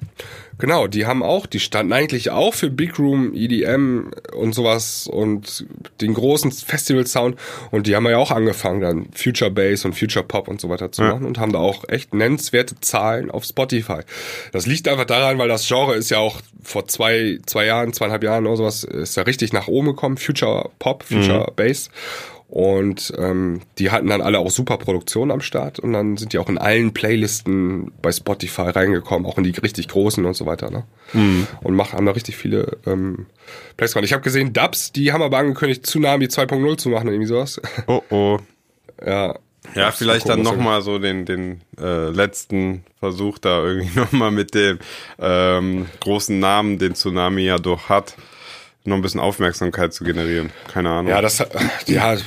[0.61, 5.65] Genau, die haben auch, die standen eigentlich auch für Big Room, EDM und sowas und
[6.01, 7.37] den großen Festival-Sound
[7.71, 10.91] und die haben ja auch angefangen dann Future Bass und Future Pop und so weiter
[10.91, 11.13] zu Ja.
[11.13, 13.99] machen und haben da auch echt nennenswerte Zahlen auf Spotify.
[14.51, 18.23] Das liegt einfach daran, weil das Genre ist ja auch vor zwei, zwei Jahren, zweieinhalb
[18.23, 21.89] Jahren oder sowas, ist ja richtig nach oben gekommen, Future Pop, Future Bass.
[22.49, 26.39] Und ähm, die hatten dann alle auch super Produktionen am Start und dann sind die
[26.39, 30.71] auch in allen Playlisten bei Spotify reingekommen, auch in die richtig großen und so weiter.
[30.71, 30.83] Ne?
[31.61, 33.27] Und machen, haben da richtig viele ähm,
[33.77, 33.95] Plays.
[33.95, 37.61] Ich habe gesehen, Dubs, die haben aber angekündigt, Tsunami 2.0 zu machen, irgendwie sowas.
[37.85, 38.39] Oh oh.
[39.05, 39.35] ja.
[39.75, 44.79] Ja, vielleicht dann nochmal so den, den äh, letzten Versuch da irgendwie nochmal mit dem
[45.19, 48.15] ähm, großen Namen, den Tsunami ja doch hat,
[48.89, 50.51] noch ein bisschen Aufmerksamkeit zu generieren.
[50.71, 51.11] Keine Ahnung.
[51.11, 51.43] Ja, das,
[51.85, 52.17] ja,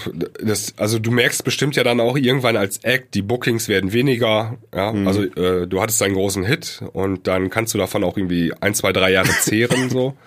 [0.43, 4.57] das, also du merkst bestimmt ja dann auch irgendwann als Act, die Bookings werden weniger,
[4.75, 8.53] ja, also äh, du hattest einen großen Hit und dann kannst du davon auch irgendwie
[8.61, 10.15] ein, zwei, drei Jahre zehren, so.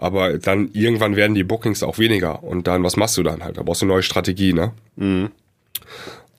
[0.00, 3.56] Aber dann irgendwann werden die Bookings auch weniger und dann, was machst du dann halt?
[3.56, 4.72] Da brauchst du eine neue Strategie, ne?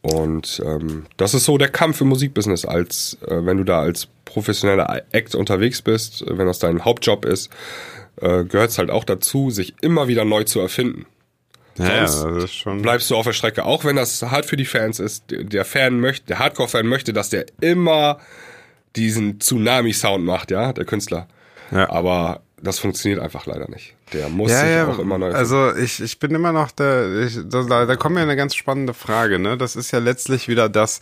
[0.01, 4.07] Und ähm, das ist so der Kampf im Musikbusiness, als äh, wenn du da als
[4.23, 7.49] professioneller Act unterwegs bist, wenn das dein Hauptjob ist,
[8.21, 11.05] äh, gehört es halt auch dazu, sich immer wieder neu zu erfinden
[11.79, 12.81] ja, sonst das ist schon.
[12.81, 15.25] bleibst du auf der Strecke, auch wenn das hart für die Fans ist.
[15.29, 18.19] Der- Fan möchte, der Hardcore-Fan möchte, dass der immer
[18.95, 21.27] diesen Tsunami-Sound macht, ja, der Künstler.
[21.71, 21.89] Ja.
[21.89, 23.95] Aber das funktioniert einfach leider nicht.
[24.13, 25.31] Der muss ja, sich ja, auch immer neu.
[25.31, 28.55] Also ich, ich bin immer noch der, ich, da, da da kommt mir eine ganz
[28.55, 29.55] spannende Frage, ne?
[29.55, 30.99] Das ist ja letztlich wieder das,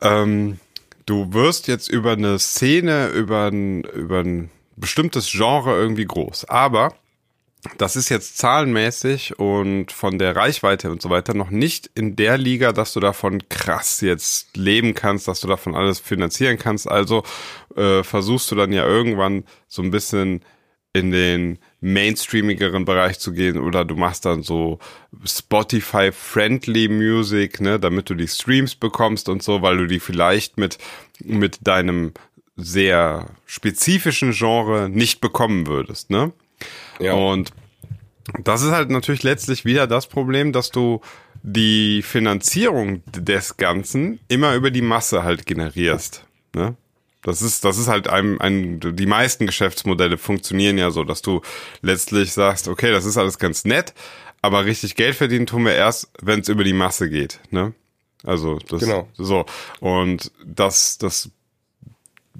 [0.00, 0.58] ähm,
[1.04, 6.46] du wirst jetzt über eine Szene, über ein, über ein bestimmtes Genre irgendwie groß.
[6.46, 6.94] Aber
[7.78, 12.36] das ist jetzt zahlenmäßig und von der Reichweite und so weiter noch nicht in der
[12.36, 16.88] Liga, dass du davon krass jetzt leben kannst, dass du davon alles finanzieren kannst.
[16.88, 17.22] Also
[17.76, 20.44] äh, versuchst du dann ja irgendwann so ein bisschen
[20.92, 24.78] in den mainstreamigeren Bereich zu gehen oder du machst dann so
[25.24, 30.78] Spotify-friendly Music, ne, damit du die Streams bekommst und so, weil du die vielleicht mit,
[31.20, 32.12] mit deinem
[32.56, 36.32] sehr spezifischen Genre nicht bekommen würdest, ne?
[37.00, 37.14] Ja.
[37.14, 37.52] Und
[38.44, 41.00] das ist halt natürlich letztlich wieder das Problem, dass du
[41.42, 46.24] die Finanzierung des Ganzen immer über die Masse halt generierst.
[46.54, 46.76] Ne?
[47.22, 51.40] Das ist, das ist halt ein, ein, die meisten Geschäftsmodelle funktionieren ja so, dass du
[51.80, 53.92] letztlich sagst, okay, das ist alles ganz nett,
[54.40, 57.40] aber richtig Geld verdienen tun wir erst, wenn es über die Masse geht.
[57.50, 57.74] Ne?
[58.24, 59.08] Also das Genau.
[59.14, 59.46] so.
[59.80, 61.30] Und das, das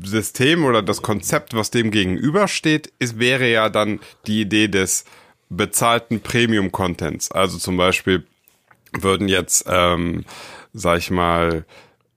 [0.00, 5.04] System oder das Konzept, was dem gegenübersteht, ist, wäre ja dann die Idee des
[5.48, 7.30] bezahlten Premium-Contents.
[7.32, 8.24] Also zum Beispiel
[8.98, 10.24] würden jetzt, ähm,
[10.72, 11.64] sag ich mal,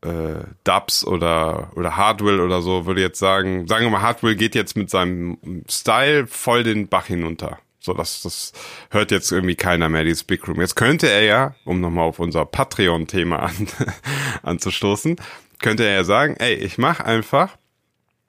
[0.02, 4.56] äh, Dubs oder, oder Hardwell oder so, würde jetzt sagen, sagen wir mal, Hardwell geht
[4.56, 7.60] jetzt mit seinem Style voll den Bach hinunter.
[7.80, 8.52] So, das, das
[8.90, 10.60] hört jetzt irgendwie keiner mehr, dieses Big Room.
[10.60, 13.68] Jetzt könnte er ja, um nochmal auf unser Patreon-Thema an,
[14.44, 15.18] anzustoßen,
[15.60, 17.58] könnte er ja sagen, ey, ich mach einfach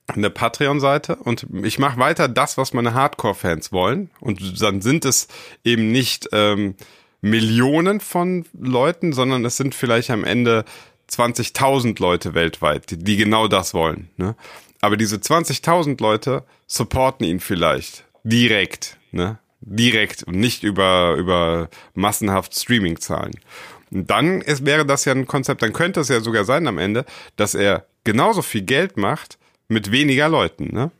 [0.09, 4.11] eine Patreon-Seite und ich mache weiter das, was meine Hardcore-Fans wollen.
[4.21, 5.29] Und dann sind es
[5.65, 6.77] eben nicht ähm,
[7.21, 10.65] Millionen von Leuten, sondern es sind vielleicht am Ende
[11.11, 14.09] 20.000 Leute weltweit, die, die genau das wollen.
[14.17, 14.37] Ne?
[14.81, 19.39] Aber diese 20.000 Leute supporten ihn vielleicht direkt, ne?
[19.61, 23.33] direkt und nicht über über massenhaft Streaming-Zahlen.
[23.91, 26.79] Und dann ist, wäre das ja ein Konzept, dann könnte es ja sogar sein am
[26.79, 27.05] Ende,
[27.37, 29.39] dass er genauso viel Geld macht
[29.69, 30.91] mit weniger Leuten, ne?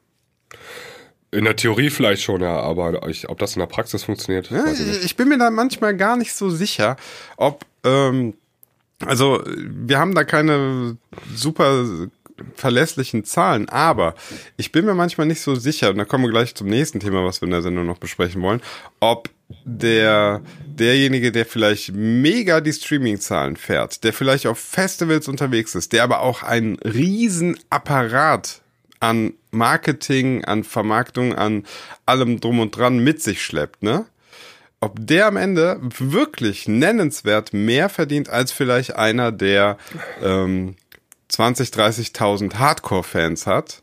[1.33, 4.65] In der Theorie vielleicht schon, ja, aber ich, ob das in der Praxis funktioniert, Ja,
[4.65, 5.05] weiß ich nicht.
[5.05, 6.97] ich bin mir da manchmal gar nicht so sicher,
[7.37, 8.35] ob, ähm,
[9.05, 10.97] also wir haben da keine
[11.35, 11.85] super
[12.55, 14.15] verlässlichen Zahlen, aber
[14.57, 17.25] ich bin mir manchmal nicht so sicher, und da kommen wir gleich zum nächsten Thema,
[17.25, 18.63] was wir in der Sendung noch besprechen wollen,
[19.01, 19.29] ob
[19.65, 26.03] der, derjenige, der vielleicht mega die Streaming-Zahlen fährt, der vielleicht auf Festivals unterwegs ist, der
[26.03, 28.63] aber auch einen riesen Apparat
[29.01, 31.65] an Marketing, an Vermarktung, an
[32.07, 34.07] allem drum und dran mit sich schleppt, ne?
[34.81, 39.79] Ob der am Ende wirklich nennenswert mehr verdient als vielleicht einer, der
[40.23, 40.77] ähm,
[41.29, 43.83] 20, 30.000 Hardcore-Fans hat,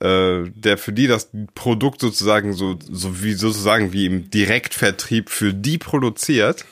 [0.00, 5.52] äh, der für die das Produkt sozusagen so, so wie sozusagen wie im Direktvertrieb für
[5.52, 6.64] die produziert,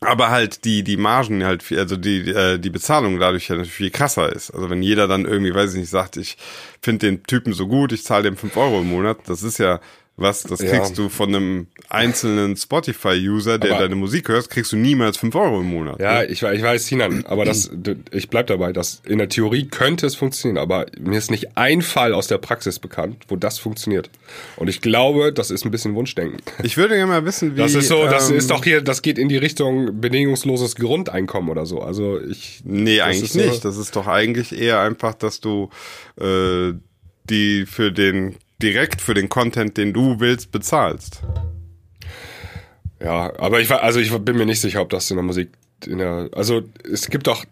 [0.00, 3.74] aber halt die die Margen halt viel, also die äh, die Bezahlung dadurch ja natürlich
[3.74, 4.50] viel krasser ist.
[4.50, 6.36] Also wenn jeder dann irgendwie, weiß ich nicht, sagt, ich
[6.82, 9.80] finde den Typen so gut, ich zahle dem fünf Euro im Monat, das ist ja
[10.18, 10.96] was, das kriegst ja.
[10.96, 15.60] du von einem einzelnen Spotify-User, der aber deine Musik hört, kriegst du niemals fünf Euro
[15.60, 16.00] im Monat.
[16.00, 16.26] Ja, ne?
[16.26, 17.70] ich, ich weiß, Sinan, aber das,
[18.10, 21.82] ich bleib dabei, dass in der Theorie könnte es funktionieren, aber mir ist nicht ein
[21.82, 24.10] Fall aus der Praxis bekannt, wo das funktioniert.
[24.56, 26.38] Und ich glaube, das ist ein bisschen Wunschdenken.
[26.62, 27.60] Ich würde gerne mal wissen, wie.
[27.60, 31.48] Das ist so, das ähm, ist doch hier, das geht in die Richtung bedingungsloses Grundeinkommen
[31.48, 31.80] oder so.
[31.80, 32.62] Also ich.
[32.64, 33.54] Nee, eigentlich nicht.
[33.54, 35.70] So, das ist doch eigentlich eher einfach, dass du
[36.20, 36.72] äh,
[37.30, 41.22] die für den direkt für den Content, den du willst, bezahlst.
[43.00, 45.50] Ja, aber ich war, also ich bin mir nicht sicher, ob das in der Musik
[45.86, 47.44] in der, also es gibt doch,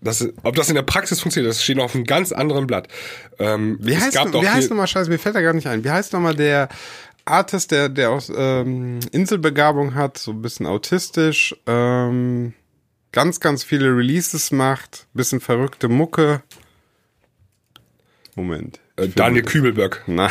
[0.00, 2.88] das, ob das in der Praxis funktioniert, das steht noch auf einem ganz anderen Blatt.
[3.38, 5.90] Ähm, wie heißt, gab wie heißt nochmal, scheiße, mir fällt da gar nicht ein, wie
[5.90, 6.70] heißt nochmal der
[7.26, 12.54] Artist, der, der aus ähm, Inselbegabung hat, so ein bisschen autistisch, ähm,
[13.12, 16.42] ganz, ganz viele Releases macht, bisschen verrückte Mucke.
[18.34, 18.80] Moment.
[18.96, 20.04] Äh, Daniel Kübelberg.
[20.06, 20.30] Na.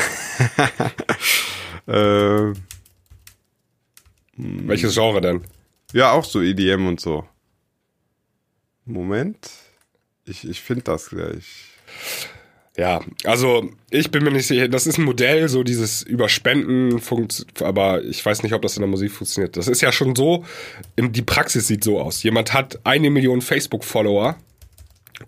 [1.87, 2.53] äh,
[4.35, 5.41] Welches Genre denn?
[5.93, 7.27] Ja, auch so EDM und so.
[8.85, 9.49] Moment.
[10.25, 11.65] Ich, ich finde das gleich.
[12.75, 16.99] Ja, also ich bin mir nicht sicher, das ist ein Modell, so dieses Überspenden,
[17.59, 19.55] aber ich weiß nicht, ob das in der Musik funktioniert.
[19.57, 20.43] Das ist ja schon so,
[20.97, 22.23] die Praxis sieht so aus.
[22.23, 24.37] Jemand hat eine Million Facebook-Follower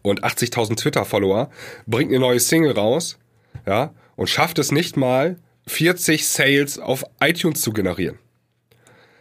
[0.01, 1.51] und 80.000 Twitter-Follower,
[1.86, 3.19] bringt eine neue Single raus
[3.66, 5.38] ja, und schafft es nicht mal,
[5.68, 8.20] 40 Sales auf iTunes zu generieren.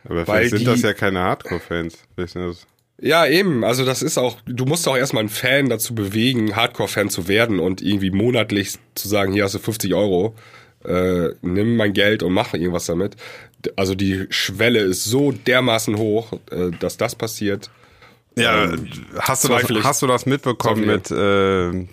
[0.08, 1.98] Aber vielleicht sind die, das ja keine Hardcore-Fans.
[3.00, 3.64] Ja, eben.
[3.64, 7.58] Also das ist auch, du musst auch erstmal einen Fan dazu bewegen, Hardcore-Fan zu werden
[7.58, 10.34] und irgendwie monatlich zu sagen, hier hast du 50 Euro,
[10.84, 13.16] äh, nimm mein Geld und mach irgendwas damit.
[13.76, 17.70] Also die Schwelle ist so dermaßen hoch, äh, dass das passiert.
[18.36, 21.86] Ja, ähm, hast, du das, hast du das mitbekommen mit äh,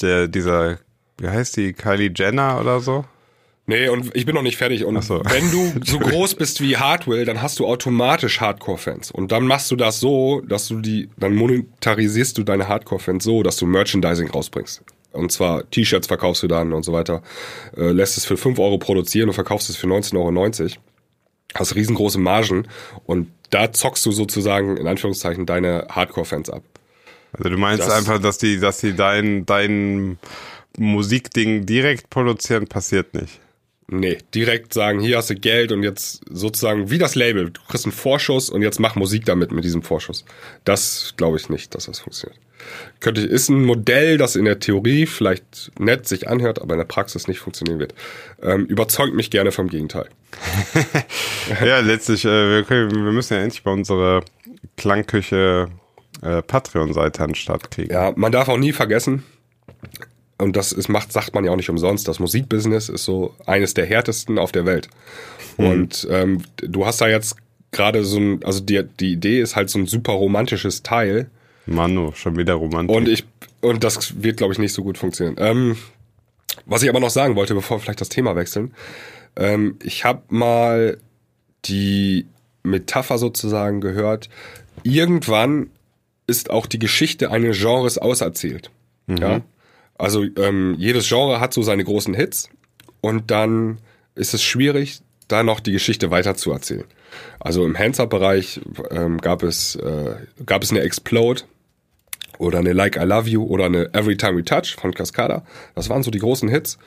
[0.00, 0.78] der, dieser
[1.20, 3.04] wie heißt die, Kylie Jenner oder so?
[3.66, 4.84] Nee, und ich bin noch nicht fertig.
[4.84, 5.22] Und so.
[5.24, 9.12] wenn du so groß bist wie Hardwell, dann hast du automatisch Hardcore-Fans.
[9.12, 13.44] Und dann machst du das so, dass du die, dann monetarisierst du deine Hardcore-Fans so,
[13.44, 14.82] dass du Merchandising rausbringst.
[15.12, 17.22] Und zwar T-Shirts verkaufst du dann und so weiter.
[17.76, 20.82] Äh, lässt es für 5 Euro produzieren und verkaufst es für 19,90 Euro.
[21.54, 22.66] Hast riesengroße Margen
[23.06, 26.62] und da zockst du sozusagen in Anführungszeichen deine Hardcore-Fans ab.
[27.32, 30.18] Also du meinst das, einfach, dass die, dass die dein, dein
[30.80, 33.38] Musikding direkt produzieren passiert nicht.
[33.92, 37.84] Nee, direkt sagen, hier hast du Geld und jetzt sozusagen wie das Label, du kriegst
[37.84, 40.24] einen Vorschuss und jetzt mach Musik damit mit diesem Vorschuss.
[40.64, 42.40] Das glaube ich nicht, dass das funktioniert.
[43.00, 46.86] Könnte ist ein Modell, das in der Theorie vielleicht nett sich anhört, aber in der
[46.86, 47.94] Praxis nicht funktionieren wird.
[48.42, 50.08] Ähm, überzeugt mich gerne vom Gegenteil.
[51.64, 54.22] ja, letztlich, äh, wir, können, wir müssen ja endlich bei unserer
[54.76, 55.68] Klangküche
[56.22, 57.92] äh, Patreon-Seite an den Start kriegen.
[57.92, 59.24] Ja, man darf auch nie vergessen,
[60.40, 63.74] und das ist, macht, sagt man ja auch nicht umsonst, das Musikbusiness ist so eines
[63.74, 64.88] der härtesten auf der Welt.
[65.58, 65.66] Mhm.
[65.66, 67.36] Und ähm, du hast da jetzt
[67.70, 71.30] gerade so ein, also die, die Idee ist halt so ein super romantisches Teil.
[71.66, 72.96] Manu, schon wieder romantisch.
[72.96, 73.24] Und ich,
[73.60, 75.36] und das wird, glaube ich, nicht so gut funktionieren.
[75.38, 75.76] Ähm,
[76.66, 78.74] was ich aber noch sagen wollte, bevor wir vielleicht das Thema wechseln,
[79.36, 80.98] ähm, ich habe mal
[81.66, 82.26] die
[82.62, 84.28] Metapher sozusagen gehört,
[84.82, 85.70] irgendwann
[86.26, 88.70] ist auch die Geschichte eines Genres auserzählt.
[89.06, 89.16] Mhm.
[89.18, 89.40] Ja.
[90.00, 92.48] Also ähm, jedes Genre hat so seine großen Hits
[93.02, 93.78] und dann
[94.14, 96.86] ist es schwierig, da noch die Geschichte weiterzuerzählen.
[97.38, 100.14] Also im Hands-Up-Bereich ähm, gab es äh,
[100.46, 101.42] gab es eine Explode
[102.38, 105.44] oder eine Like I Love You oder eine Every Time We Touch von Cascada.
[105.74, 106.78] Das waren so die großen Hits.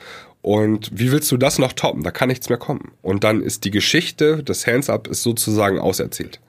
[0.42, 2.02] Und wie willst du das noch toppen?
[2.02, 2.92] Da kann nichts mehr kommen.
[3.00, 6.40] Und dann ist die Geschichte des Hands-Up sozusagen auserzählt.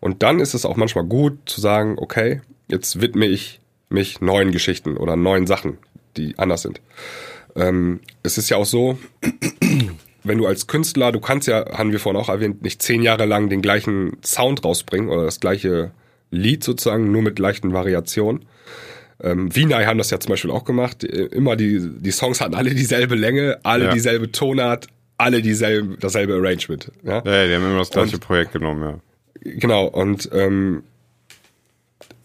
[0.00, 3.60] Und dann ist es auch manchmal gut zu sagen, okay, jetzt widme ich
[3.94, 5.78] mich neuen Geschichten oder neuen Sachen,
[6.18, 6.80] die anders sind.
[7.56, 8.98] Ähm, es ist ja auch so,
[10.24, 13.24] wenn du als Künstler, du kannst ja, haben wir vorhin auch erwähnt, nicht zehn Jahre
[13.26, 15.92] lang den gleichen Sound rausbringen oder das gleiche
[16.30, 18.44] Lied sozusagen, nur mit leichten Variationen.
[19.22, 21.04] ähm, Vinay haben das ja zum Beispiel auch gemacht.
[21.04, 23.92] Äh, Immer die, die Songs hatten alle dieselbe Länge, alle Ja.
[23.92, 24.88] dieselbe Tonart,
[25.18, 26.90] alle dieselbe, dasselbe Arrangement.
[27.04, 27.22] Ja?
[27.24, 28.98] Ja, ja, die haben immer das gleiche Und- Projekt genommen, ja.
[29.46, 30.82] Genau, und ähm,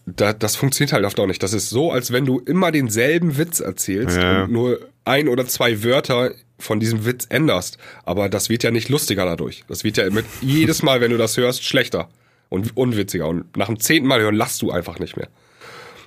[0.06, 1.42] da, das funktioniert halt oft auch nicht.
[1.42, 4.44] Das ist so, als wenn du immer denselben Witz erzählst Ja.
[4.44, 7.78] und nur ein oder zwei Wörter von diesem Witz änderst.
[8.04, 9.64] Aber das wird ja nicht lustiger dadurch.
[9.68, 12.08] Das wird ja mit jedes Mal, wenn du das hörst, schlechter
[12.48, 13.28] und unwitziger.
[13.28, 15.28] Und nach dem zehnten Mal hören lachst du einfach nicht mehr.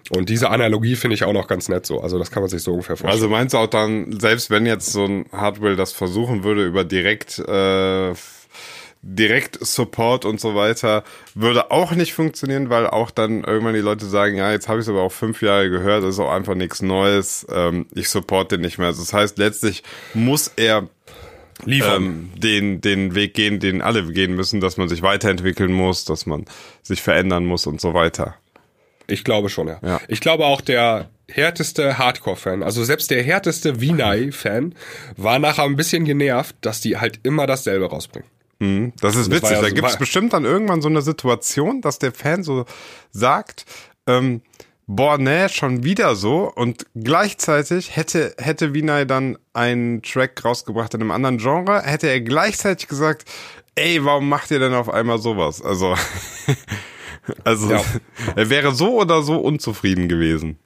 [0.09, 2.01] Und diese Analogie finde ich auch noch ganz nett so.
[2.01, 3.13] Also das kann man sich so ungefähr vorstellen.
[3.13, 6.83] Also meinst du auch dann, selbst wenn jetzt so ein Hardware das versuchen würde über
[6.83, 8.11] direkt, äh,
[9.03, 11.03] direkt Support und so weiter,
[11.35, 14.85] würde auch nicht funktionieren, weil auch dann irgendwann die Leute sagen, ja, jetzt habe ich
[14.85, 18.55] es aber auch fünf Jahre gehört, das ist auch einfach nichts Neues, ähm, ich supporte
[18.57, 18.87] den nicht mehr.
[18.87, 19.83] Also das heißt, letztlich
[20.13, 20.87] muss er
[21.65, 22.03] liefern.
[22.03, 26.25] ähm, den, den Weg gehen, den alle gehen müssen, dass man sich weiterentwickeln muss, dass
[26.25, 26.45] man
[26.81, 28.35] sich verändern muss und so weiter.
[29.07, 29.79] Ich glaube schon, ja.
[29.83, 30.01] Ja.
[30.07, 34.75] Ich glaube auch der härteste Hardcore-Fan, also selbst der härteste Vinay-Fan,
[35.17, 38.29] war nachher ein bisschen genervt, dass die halt immer dasselbe rausbringen.
[39.01, 39.51] Das ist das witzig.
[39.57, 42.65] ja da so- gibt es bestimmt dann irgendwann so eine Situation, dass der Fan so
[43.11, 43.65] sagt,
[44.07, 44.41] ähm,
[44.87, 46.51] boah, nee, schon wieder so.
[46.53, 52.21] Und gleichzeitig hätte, hätte Vinay dann einen Track rausgebracht in einem anderen Genre, hätte er
[52.21, 53.25] gleichzeitig gesagt,
[53.75, 55.61] ey, warum macht ihr denn auf einmal sowas?
[55.61, 55.95] Also,
[57.43, 57.81] also Ja.
[58.35, 60.57] er wäre so oder so unzufrieden gewesen.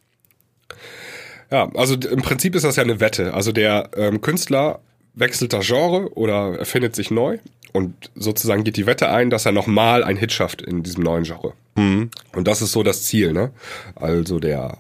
[1.50, 3.34] Ja, also im Prinzip ist das ja eine Wette.
[3.34, 4.82] Also der ähm, Künstler
[5.14, 7.38] wechselt das Genre oder erfindet sich neu
[7.78, 11.24] und sozusagen geht die Wette ein, dass er nochmal einen Hit schafft in diesem neuen
[11.24, 11.54] Genre.
[12.36, 13.52] Und das ist so das Ziel, ne?
[13.96, 14.78] Also der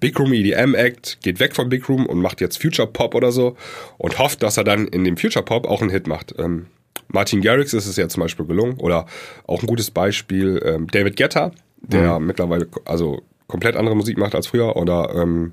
[0.00, 3.32] Big Room EDM Act geht weg von Big Room und macht jetzt Future Pop oder
[3.32, 3.56] so
[3.98, 6.34] und hofft, dass er dann in dem Future Pop auch einen Hit macht.
[6.38, 6.66] Ähm,
[7.08, 9.06] Martin Garrix ist es ja zum Beispiel gelungen oder
[9.46, 14.34] auch ein gutes Beispiel ähm, David Guetta, der mittlerweile ko- also komplett andere Musik macht
[14.34, 15.52] als früher oder ähm,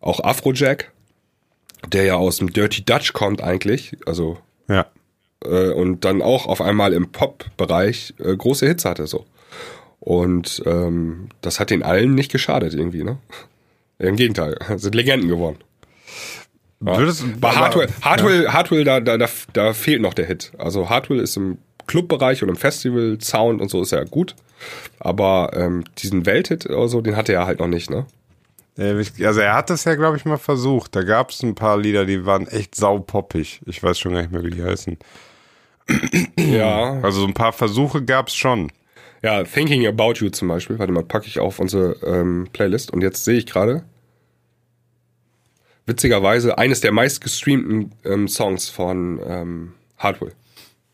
[0.00, 0.90] auch Afrojack,
[1.92, 4.86] der ja aus dem Dirty Dutch kommt eigentlich, also Ja.
[5.44, 9.24] Äh, und dann auch auf einmal im Pop-Bereich äh, große Hits hatte so.
[10.00, 13.18] Und ähm, das hat den allen nicht geschadet irgendwie, ne?
[13.98, 15.58] Im Gegenteil, sind Legenden geworden.
[16.80, 16.96] Ja.
[16.96, 20.52] Würdest- Bei Hardwell, Hardwell, Hardwell da, da, da, da fehlt noch der Hit.
[20.58, 21.58] Also Hardwell ist im
[21.88, 24.36] Clubbereich und im Festival, Sound und so ist ja gut.
[25.00, 28.06] Aber ähm, diesen Welthit oder so, den hatte er halt noch nicht, ne?
[28.78, 30.94] Ja, ich- Also er hat das ja, glaube ich, mal versucht.
[30.96, 33.60] Da gab es ein paar Lieder, die waren echt saupoppig.
[33.66, 34.96] Ich weiß schon gar nicht mehr, wie die heißen.
[36.38, 37.00] Ja.
[37.02, 38.70] Also so ein paar Versuche gab es schon.
[39.22, 43.00] Ja, Thinking About You zum Beispiel, warte mal, packe ich auf unsere ähm, Playlist und
[43.02, 43.82] jetzt sehe ich gerade,
[45.86, 50.32] witzigerweise, eines der meistgestreamten ähm, Songs von ähm, Hardwell.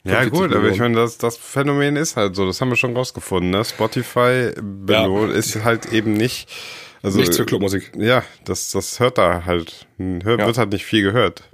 [0.04, 0.92] Ja 45 gut, aber ich Millionen.
[0.94, 3.50] meine, das, das Phänomen ist halt so, das haben wir schon rausgefunden.
[3.50, 3.64] Ne?
[3.64, 6.48] Spotify belohnt ist halt eben nicht...
[7.04, 7.92] Also, Nichts für Clubmusik.
[7.98, 10.46] Ja, das, das hört da halt, hört, Ja.
[10.46, 11.44] wird halt nicht viel gehört.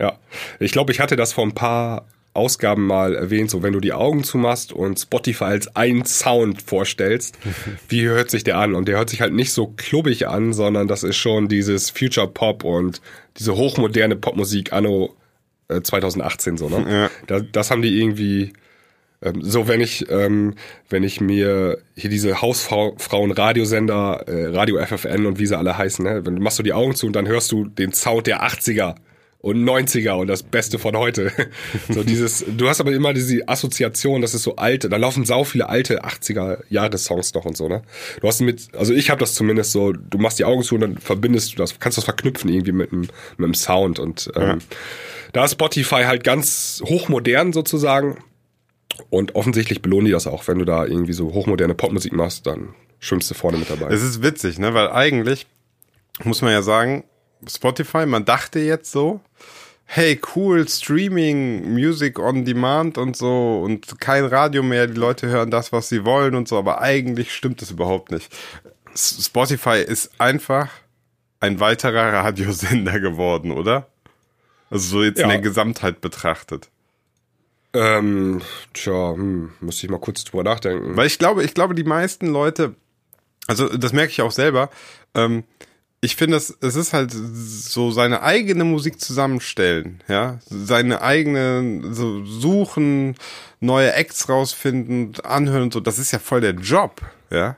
[0.00, 0.16] Ja,
[0.60, 3.92] ich glaube, ich hatte das vor ein paar Ausgaben mal erwähnt, so wenn du die
[3.92, 7.36] Augen zumachst und Spotify als einen Sound vorstellst,
[7.88, 8.74] wie hört sich der an?
[8.76, 12.28] Und der hört sich halt nicht so klubbig an, sondern das ist schon dieses Future
[12.28, 13.00] Pop und
[13.38, 15.16] diese hochmoderne Popmusik anno
[15.68, 16.86] äh, 2018 so, ne?
[16.88, 17.10] Ja.
[17.26, 18.52] Da, das haben die irgendwie
[19.22, 20.54] ähm, so, wenn ich, ähm,
[20.88, 26.24] wenn ich mir hier diese Hausfrauen-Radiosender, äh, Radio FFN und wie sie alle heißen, ne?
[26.24, 28.94] wenn du machst du die Augen zu und dann hörst du den Sound der 80er
[29.42, 31.32] und 90er und das Beste von heute.
[31.88, 35.44] so dieses, du hast aber immer diese Assoziation, das ist so alte, da laufen sau
[35.44, 37.82] viele alte 80er Jahressongs noch und so, ne?
[38.20, 40.82] Du hast mit, also ich habe das zumindest so, du machst die Augen zu und
[40.82, 44.58] dann verbindest du das, kannst das verknüpfen irgendwie mit dem, mit dem Sound und ähm,
[45.32, 48.18] da ist Spotify halt ganz hochmodern sozusagen
[49.10, 50.46] und offensichtlich belohnen die das auch.
[50.48, 53.92] Wenn du da irgendwie so hochmoderne Popmusik machst, dann schwimmst du vorne mit dabei.
[53.92, 54.74] Es ist witzig, ne?
[54.74, 55.46] Weil eigentlich
[56.24, 57.04] muss man ja sagen,
[57.48, 59.20] Spotify, man dachte jetzt so,
[59.86, 65.50] hey, cool, Streaming, Music on Demand und so und kein Radio mehr, die Leute hören
[65.50, 68.30] das, was sie wollen und so, aber eigentlich stimmt das überhaupt nicht.
[68.94, 70.68] Spotify ist einfach
[71.40, 73.86] ein weiterer Radiosender geworden, oder?
[74.68, 75.28] Also so jetzt in Ja.
[75.28, 76.68] der Gesamtheit betrachtet.
[77.72, 78.40] Ähm,
[78.74, 80.96] tja, hm, müsste ich mal kurz drüber nachdenken.
[80.96, 82.74] Weil ich glaube, ich glaube, die meisten Leute,
[83.46, 84.70] also das merke ich auch selber,
[85.14, 85.44] ähm,
[86.02, 92.24] ich finde, es, es ist halt so seine eigene Musik zusammenstellen, ja, seine eigene, so
[92.24, 93.16] suchen,
[93.60, 97.56] neue Acts rausfinden, anhören und so, das ist ja voll der Job, ja.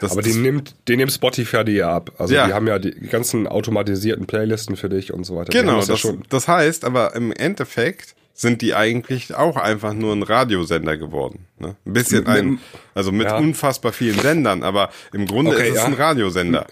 [0.00, 2.12] Das, Aber den nimmt, den nimmt Spotify dir ja ab.
[2.18, 2.46] Also Ja.
[2.46, 5.50] die haben ja die ganzen automatisierten Playlisten für dich und so weiter.
[5.50, 6.22] Die genau, das, ja schon.
[6.28, 11.46] das heißt, aber im Endeffekt sind die eigentlich auch einfach nur ein Radiosender geworden.
[11.58, 11.74] Ne?
[11.84, 12.60] Ein bisschen Mit- ein,
[12.94, 13.36] also mit ja.
[13.36, 15.84] unfassbar vielen Sendern, aber im Grunde Okay, ist es ja.
[15.86, 16.66] ein Radiosender.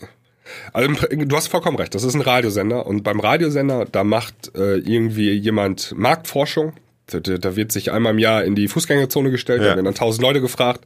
[0.73, 4.77] Also du hast vollkommen recht, das ist ein Radiosender und beim Radiosender, da macht äh,
[4.77, 6.73] irgendwie jemand Marktforschung.
[7.09, 9.69] Da, da, wird sich einmal im Jahr in die Fußgängerzone gestellt, ja.
[9.69, 10.85] da werden dann tausend Leute gefragt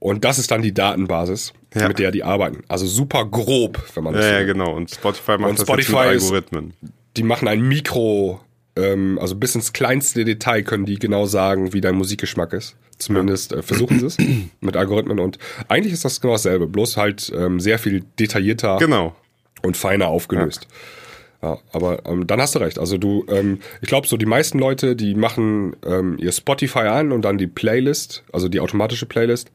[0.00, 1.86] und das ist dann die Datenbasis, ja.
[1.86, 2.64] mit der die arbeiten.
[2.66, 4.74] Also super grob, wenn man das Ja, ja, genau.
[4.74, 6.74] Und Spotify macht und das Spotify mit Algorithmen.
[6.82, 8.40] Ist, die machen ein Mikro,
[8.76, 12.76] ähm, also bis ins kleinste Detail können die genau sagen, wie dein Musikgeschmack ist.
[12.98, 14.18] Zumindest äh, versuchen sie es
[14.60, 15.18] mit Algorithmen.
[15.18, 19.16] Und eigentlich ist das genau dasselbe, bloß halt ähm, sehr viel detaillierter genau.
[19.62, 20.68] und feiner aufgelöst.
[21.42, 21.54] Ja.
[21.54, 22.78] ja aber ähm, dann hast du recht.
[22.78, 27.12] Also du, ähm, ich glaube, so die meisten Leute, die machen ähm, ihr Spotify an
[27.12, 29.50] und dann die Playlist, also die automatische Playlist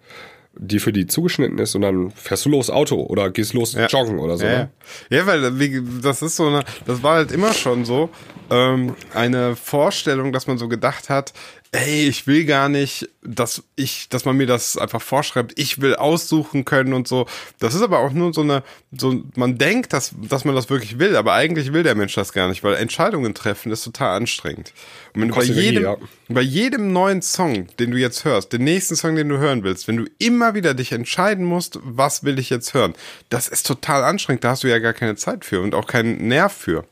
[0.58, 3.88] die für die zugeschnitten ist und dann fährst du los Auto oder gehst los ja.
[3.88, 4.46] joggen oder so.
[4.46, 4.70] Ja, ne?
[5.10, 8.10] ja weil wie, das ist so eine, das war halt immer schon so
[8.50, 11.34] ähm, eine Vorstellung, dass man so gedacht hat,
[11.72, 15.96] ey, ich will gar nicht, dass ich, dass man mir das einfach vorschreibt, ich will
[15.96, 17.26] aussuchen können und so.
[17.60, 21.00] Das ist aber auch nur so eine, so, man denkt, dass, dass man das wirklich
[21.00, 24.74] will, aber eigentlich will der Mensch das gar nicht, weil Entscheidungen treffen ist total anstrengend.
[25.14, 25.98] Und wenn du bei jedem, ja.
[26.30, 29.88] bei jedem neuen Song, den du jetzt hörst, den nächsten Song, den du hören willst,
[29.88, 32.94] wenn du immer wieder dich entscheiden musst, was will ich jetzt hören,
[33.30, 36.28] das ist total anstrengend, da hast du ja gar keine Zeit für und auch keinen
[36.28, 36.86] Nerv für.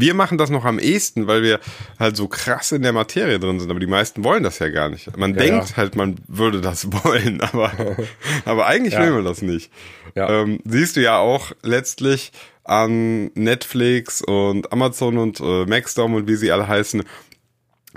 [0.00, 1.60] Wir machen das noch am ehesten, weil wir
[1.98, 4.88] halt so krass in der Materie drin sind, aber die meisten wollen das ja gar
[4.88, 5.16] nicht.
[5.16, 5.76] Man ja, denkt ja.
[5.76, 7.72] halt, man würde das wollen, aber,
[8.44, 9.02] aber eigentlich ja.
[9.02, 9.70] will man das nicht.
[10.14, 12.32] Ähm, siehst du ja auch letztlich
[12.64, 17.02] an Netflix und Amazon und äh, Maxdom und wie sie alle heißen,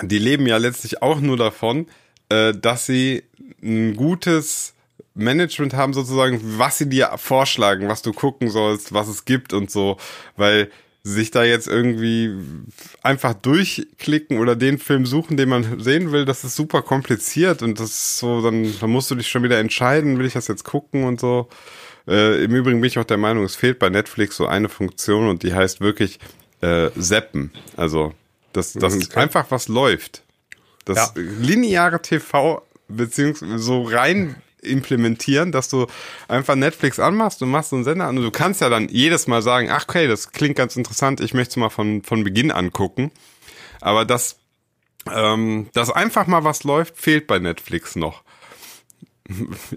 [0.01, 1.87] die leben ja letztlich auch nur davon,
[2.29, 3.23] äh, dass sie
[3.61, 4.73] ein gutes
[5.13, 9.69] Management haben sozusagen, was sie dir vorschlagen, was du gucken sollst, was es gibt und
[9.69, 9.97] so,
[10.37, 10.71] weil
[11.03, 12.31] sich da jetzt irgendwie
[13.01, 17.79] einfach durchklicken oder den Film suchen, den man sehen will, das ist super kompliziert und
[17.79, 20.63] das ist so, dann, dann musst du dich schon wieder entscheiden, will ich das jetzt
[20.63, 21.49] gucken und so.
[22.07, 25.27] Äh, Im Übrigen bin ich auch der Meinung, es fehlt bei Netflix so eine Funktion
[25.27, 26.19] und die heißt wirklich
[26.61, 27.51] äh, Zappen.
[27.77, 28.13] Also,
[28.53, 29.19] dass das okay.
[29.19, 30.23] einfach was läuft.
[30.85, 31.23] Das ja.
[31.39, 35.87] lineare TV beziehungsweise so rein implementieren, dass du
[36.27, 39.27] einfach Netflix anmachst und machst so einen Sender an und du kannst ja dann jedes
[39.27, 42.51] Mal sagen, ach okay, das klingt ganz interessant, ich möchte es mal von, von Beginn
[42.51, 43.11] angucken.
[43.79, 44.37] Aber das,
[45.11, 48.23] ähm, dass einfach mal was läuft, fehlt bei Netflix noch.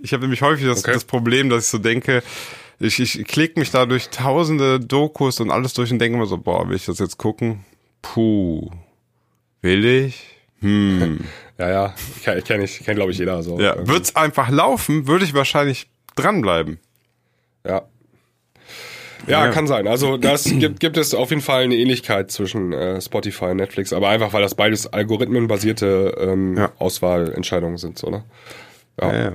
[0.02, 0.92] Ich habe nämlich häufig das, okay.
[0.92, 2.22] das Problem, dass ich so denke,
[2.78, 6.38] ich, ich klicke mich da durch tausende Dokus und alles durch und denke mir so,
[6.38, 7.64] boah, will ich das jetzt gucken?
[8.02, 8.70] Puh,
[9.62, 10.26] will ich?
[10.60, 11.20] Hm.
[11.58, 13.60] Ja, ja, ich kenne, ich kenn, ich kenn glaube ich, jeder so.
[13.60, 16.78] Ja, wird's einfach laufen, würde ich wahrscheinlich dranbleiben.
[17.66, 17.82] Ja.
[19.26, 19.88] Ja, ja, kann sein.
[19.88, 23.92] Also das gibt, gibt es auf jeden Fall eine Ähnlichkeit zwischen äh, Spotify und Netflix,
[23.92, 26.72] aber einfach, weil das beides algorithmenbasierte ähm, ja.
[26.78, 28.24] Auswahlentscheidungen sind, so, ne?
[29.00, 29.14] Ja.
[29.14, 29.32] ja.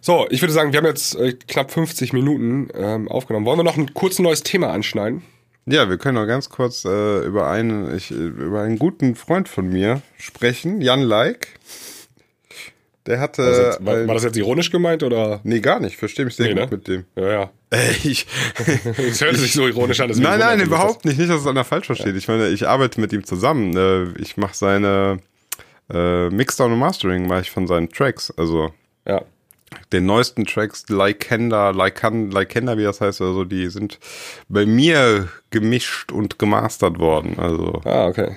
[0.00, 3.46] So, ich würde sagen, wir haben jetzt äh, knapp 50 Minuten ähm, aufgenommen.
[3.46, 5.22] Wollen wir noch ein kurz neues Thema anschneiden?
[5.70, 9.68] Ja, wir können noch ganz kurz äh, über einen ich, über einen guten Freund von
[9.68, 11.48] mir sprechen, Jan Like.
[13.06, 13.42] Der hatte.
[13.42, 15.40] War das, jetzt, war, war das jetzt ironisch gemeint oder?
[15.44, 15.96] Nee, gar nicht.
[15.96, 16.76] Verstehe mich sehr nee, gut ne?
[16.76, 17.04] mit dem.
[17.16, 17.50] Ja, ja.
[17.70, 18.26] Ey, ich.
[18.98, 20.10] Es hört sich so ironisch an.
[20.16, 21.18] Nein, nein, überhaupt nicht.
[21.18, 22.08] Nicht, dass es einer falsch versteht.
[22.08, 22.16] Ja.
[22.16, 23.76] Ich meine, ich arbeite mit ihm zusammen.
[23.76, 25.18] Äh, ich mache seine
[25.92, 28.32] äh, Mixdown und Mastering mache ich von seinen Tracks.
[28.36, 28.72] Also.
[29.06, 29.22] Ja
[29.92, 33.98] den neuesten Tracks, Lycanda, Lycan, Lycanda, wie das heißt, also die sind
[34.48, 37.38] bei mir gemischt und gemastert worden.
[37.38, 38.36] Also ah, okay.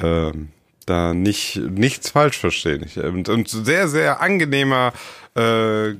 [0.00, 0.48] Ähm,
[0.86, 2.88] da nicht nichts falsch verstehen.
[3.02, 4.92] Und, und sehr, sehr angenehmer
[5.34, 5.94] äh,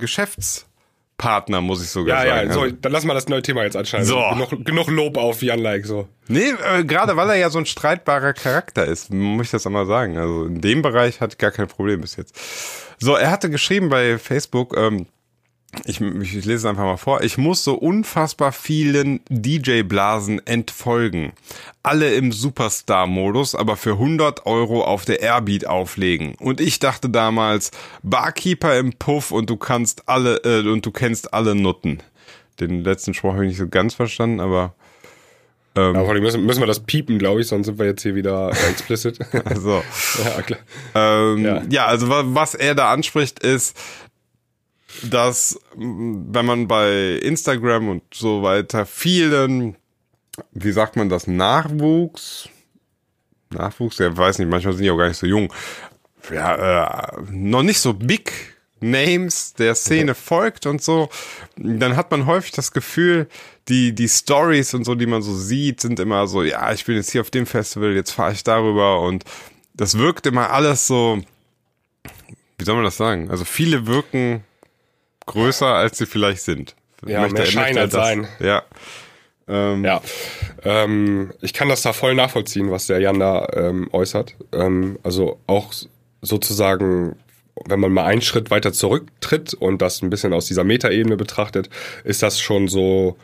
[1.16, 2.48] Geschäftspartner, muss ich sogar ja, sagen.
[2.48, 4.06] Ja, so, dann lass mal das neue Thema jetzt anscheinend.
[4.06, 4.22] So.
[4.30, 6.08] Genug, genug Lob auf Jan Like, so.
[6.28, 9.86] Nee, äh, gerade weil er ja so ein streitbarer Charakter ist, muss ich das einmal
[9.86, 10.18] sagen.
[10.18, 12.38] Also in dem Bereich hat gar kein Problem bis jetzt.
[12.98, 15.06] So, er hatte geschrieben bei Facebook, ähm,
[15.84, 17.22] ich, ich, ich lese es einfach mal vor.
[17.22, 21.32] Ich muss so unfassbar vielen DJ-Blasen entfolgen.
[21.82, 26.34] Alle im Superstar-Modus, aber für 100 Euro auf der Airbeat auflegen.
[26.36, 27.70] Und ich dachte damals,
[28.02, 32.02] Barkeeper im Puff und du kannst alle, äh, und du kennst alle Nutten.
[32.60, 34.74] Den letzten Spruch habe ich nicht so ganz verstanden, aber
[35.76, 38.02] ähm, ja, vor allem müssen, müssen wir das piepen, glaube ich, sonst sind wir jetzt
[38.02, 39.18] hier wieder explicit.
[39.54, 39.82] so.
[40.24, 40.60] ja, klar.
[40.94, 41.62] Ähm, ja.
[41.68, 43.76] ja, also was er da anspricht, ist,
[45.02, 49.76] dass wenn man bei Instagram und so weiter vielen,
[50.52, 52.48] wie sagt man das, Nachwuchs,
[53.50, 55.52] Nachwuchs, der weiß nicht, manchmal sind die auch gar nicht so jung,
[56.32, 58.32] ja, äh, noch nicht so big
[58.80, 61.08] Names der Szene folgt und so,
[61.56, 63.28] dann hat man häufig das Gefühl,
[63.68, 66.96] die, die Stories und so, die man so sieht, sind immer so, ja, ich bin
[66.96, 69.24] jetzt hier auf dem Festival, jetzt fahre ich darüber und
[69.74, 71.22] das wirkt immer alles so,
[72.58, 73.30] wie soll man das sagen?
[73.30, 74.44] Also viele wirken
[75.26, 76.74] größer, als sie vielleicht sind.
[77.06, 78.26] Ja, möchte- mehr Schein als Sein.
[78.40, 78.62] Ja.
[79.48, 80.00] Ähm, Ja,
[80.64, 84.34] ähm, ich kann das da voll nachvollziehen, was der Jan da ähm, äußert.
[84.52, 85.72] Ähm, also auch
[86.22, 87.16] sozusagen,
[87.66, 91.70] wenn man mal einen Schritt weiter zurücktritt und das ein bisschen aus dieser Metaebene betrachtet,
[92.02, 93.16] ist das schon so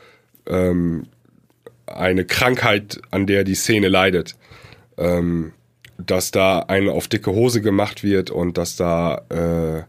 [0.46, 1.08] ähm,
[1.86, 4.36] eine Krankheit, an der die Szene leidet.
[4.98, 5.52] Ähm,
[5.98, 9.82] dass da ein auf dicke Hose gemacht wird und dass da äh,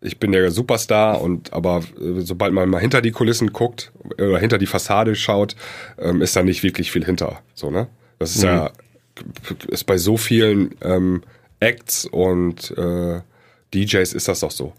[0.00, 4.38] ich bin der Superstar und aber äh, sobald man mal hinter die Kulissen guckt oder
[4.38, 5.56] hinter die Fassade schaut,
[5.98, 7.40] ähm, ist da nicht wirklich viel hinter.
[7.54, 7.88] So, ne?
[8.18, 8.70] Das ist ja
[9.68, 11.22] ist bei so vielen ähm,
[11.60, 13.20] Acts und äh,
[13.74, 14.72] DJs ist das doch so.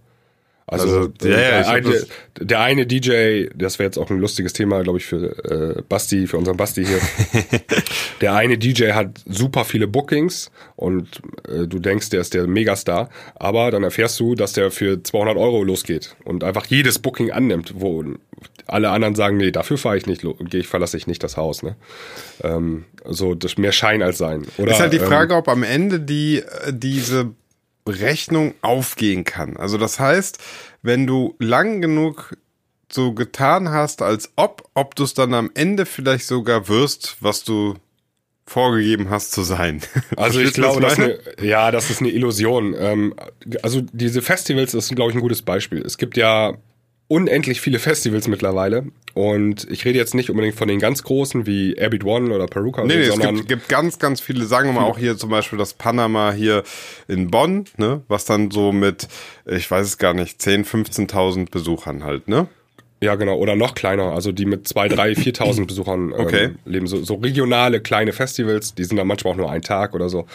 [0.69, 2.07] Also, Also, äh, ja, ja, der, ich hab eine,
[2.41, 6.27] der eine DJ, das wäre jetzt auch ein lustiges Thema, glaube ich, für äh, Basti,
[6.27, 6.99] für unseren Basti hier.
[8.21, 13.09] der eine DJ hat super viele Bookings und äh, du denkst, der ist der Megastar,
[13.35, 17.75] aber dann erfährst du, dass der für 200 Euro losgeht und einfach jedes Booking annimmt,
[17.77, 18.03] wo
[18.65, 21.63] alle anderen sagen, nee, dafür fahre ich nicht, gehe ich, verlasse ich nicht das Haus.
[21.63, 21.77] Ne?
[22.43, 24.45] Ähm, so das mehr Schein als Sein.
[24.57, 27.31] Oder, ist halt die ähm, Frage, ob am Ende die äh, diese
[27.87, 29.57] Rechnung aufgehen kann.
[29.57, 30.39] Also das heißt,
[30.81, 32.35] wenn du lang genug
[32.91, 37.43] so getan hast, als ob, ob du es dann am Ende vielleicht sogar wirst, was
[37.43, 37.75] du
[38.45, 39.81] vorgegeben hast zu sein.
[40.15, 42.73] Also ich glaube, das ist eine, ja, das ist eine Illusion.
[42.77, 43.13] Ähm,
[43.61, 45.81] also diese Festivals, das ist, glaube ich, ein gutes Beispiel.
[45.81, 46.53] Es gibt ja
[47.07, 48.85] unendlich viele Festivals mittlerweile.
[49.13, 52.83] Und ich rede jetzt nicht unbedingt von den ganz großen wie Airbeat One oder Peruka,
[52.83, 55.57] Nee, nee, es gibt, gibt ganz, ganz viele, sagen wir mal auch hier zum Beispiel
[55.57, 56.63] das Panama hier
[57.07, 59.07] in Bonn, ne, was dann so mit,
[59.45, 62.47] ich weiß es gar nicht, 10, 15.000 Besuchern halt, ne?
[62.99, 63.37] Ja, genau.
[63.37, 66.49] Oder noch kleiner, also die mit zwei, drei, 4.000 Besuchern ähm, Okay.
[66.65, 66.87] leben.
[66.87, 70.25] So, so regionale kleine Festivals, die sind dann manchmal auch nur ein Tag oder so.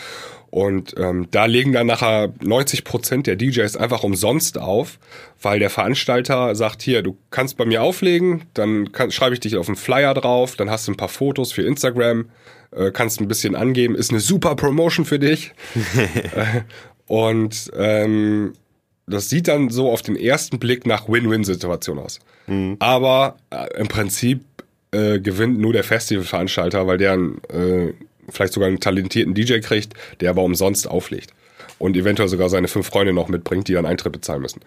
[0.53, 4.99] Und ähm, da legen dann nachher 90 Prozent der DJs einfach umsonst auf,
[5.41, 9.57] weil der Veranstalter sagt, hier, du kannst bei mir auflegen, dann kann, schreibe ich dich
[9.57, 12.27] auf einen Flyer drauf, dann hast du ein paar Fotos für Instagram,
[12.71, 15.53] äh, kannst ein bisschen angeben, ist eine super Promotion für dich.
[16.35, 16.63] Äh,
[17.07, 18.53] Und ähm,
[19.07, 22.21] das sieht dann so auf den ersten Blick nach Win-Win-Situation aus.
[22.79, 24.45] Aber äh, im Prinzip
[24.93, 27.93] äh, gewinnt nur der Festivalveranstalter, weil der einen, äh,
[28.29, 31.33] vielleicht sogar einen talentierten DJ kriegt, der aber umsonst auflegt.
[31.79, 34.61] Und eventuell sogar seine fünf Freunde noch mitbringt, die dann Eintritt bezahlen müssen.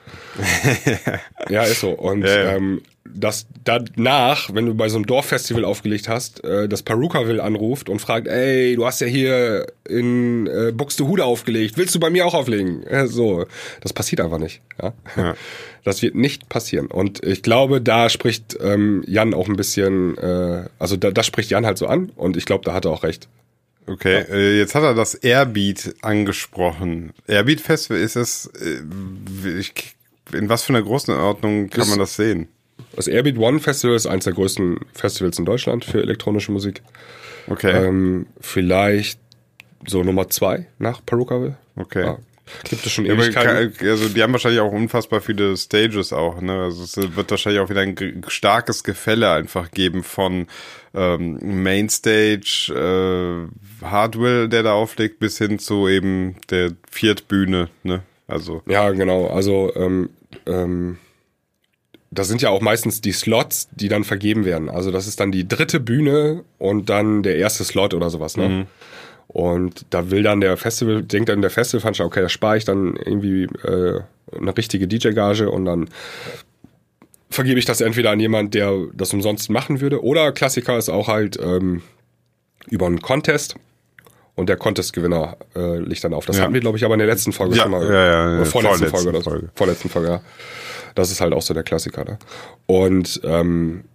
[1.49, 1.91] ja, ist so.
[1.91, 2.55] Und Ja.
[2.55, 2.81] Ähm,
[3.15, 7.99] das danach, wenn du bei so einem Dorffestival aufgelegt hast, äh, das Perukaville anruft und
[7.99, 12.33] fragt, ey, du hast ja hier in äh, Buxtehude aufgelegt, willst du bei mir auch
[12.33, 12.83] auflegen?
[12.83, 13.45] Äh, so,
[13.81, 14.61] das passiert einfach nicht.
[14.81, 14.93] Ja?
[15.15, 15.35] Ja.
[15.83, 16.87] Das wird nicht passieren.
[16.87, 21.51] Und ich glaube, da spricht ähm, Jan auch ein bisschen, äh, also da, das spricht
[21.51, 23.27] Jan halt so an und ich glaube, da hat er auch recht.
[23.87, 27.13] Okay, äh, jetzt hat er das Airbeat angesprochen.
[27.27, 28.81] Airbeat Festival ist es, äh,
[30.35, 32.47] in was für einer Größenordnung kann Das- man das sehen?
[32.95, 36.81] Das Airbeat One Festival ist eines der größten Festivals in Deutschland für elektronische Musik.
[37.47, 39.19] Okay, Ähm, vielleicht
[39.85, 41.57] so Nummer zwei nach Perukaville.
[41.75, 42.03] okay.
[42.05, 42.17] Ja.
[42.63, 43.73] Gibt es schon Ewigkeiten.
[43.87, 46.63] also die haben wahrscheinlich auch unfassbar viele Stages auch, ne?
[46.63, 50.47] Also es wird wahrscheinlich auch wieder ein starkes Gefälle einfach geben von
[50.93, 52.71] ähm, Mainstage,
[53.81, 58.03] äh, Hardware, der da auflegt, bis hin zu eben der Viertbühne, ne?
[58.27, 59.27] Also Ja, genau.
[59.27, 60.09] Also ähm,
[60.45, 60.97] ähm,
[62.11, 64.69] das sind ja auch meistens die Slots, die dann vergeben werden.
[64.69, 68.37] Also das ist dann die dritte Bühne und dann der erste Slot oder sowas.
[68.37, 68.49] Ne?
[68.49, 68.65] Mhm.
[69.27, 72.95] Und da will dann der Festival, denkt dann der Festivalveranstalter, okay, da spare ich dann
[72.95, 74.01] irgendwie äh,
[74.37, 75.89] eine richtige DJ-Gage und dann
[77.29, 80.03] vergebe ich das entweder an jemand, der das umsonst machen würde.
[80.03, 81.81] Oder Klassiker ist auch halt ähm,
[82.69, 83.55] über einen Contest.
[84.37, 86.25] Und der Contest-Gewinner äh, liegt dann auf.
[86.25, 86.43] Das Ja.
[86.43, 87.85] hatten wir, glaube ich, aber in der letzten Folge Ja, schon mal.
[87.85, 89.29] ja, ja, ja, Oder vorletzten vorletzten Folge oder so.
[89.29, 89.49] Folge.
[89.55, 90.21] Vorletzten Folge, ja.
[90.93, 92.03] Das ist halt auch so der Klassiker.
[92.03, 92.19] Ne?
[92.65, 93.85] Und ähm,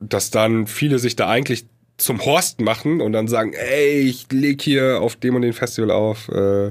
[0.00, 1.66] dass dann viele sich da eigentlich
[1.98, 5.90] zum Horst machen und dann sagen, ey, ich leg hier auf dem und den Festival
[5.90, 6.68] auf, äh,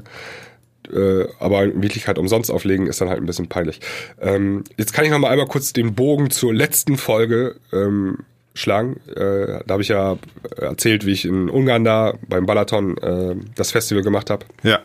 [0.92, 3.82] äh, aber in Wirklichkeit umsonst auflegen, ist dann halt ein bisschen peinlich.
[4.22, 8.20] Ähm, jetzt kann ich noch mal einmal kurz den Bogen zur letzten Folge ähm,
[8.54, 9.02] schlagen.
[9.10, 10.18] Äh, da habe ich ja
[10.56, 14.46] erzählt, wie ich in Ungarn da beim Balaton äh, das Festival gemacht habe.
[14.64, 14.80] ja.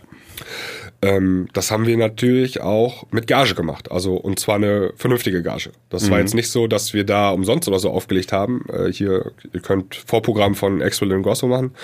[1.02, 3.90] Ähm, das haben wir natürlich auch mit Gage gemacht.
[3.90, 5.70] Also, und zwar eine vernünftige Gage.
[5.90, 8.64] Das war jetzt nicht so, dass wir da umsonst oder so aufgelegt haben.
[8.72, 11.74] Äh, hier, ihr könnt Vorprogramm von Axel und Grosso machen,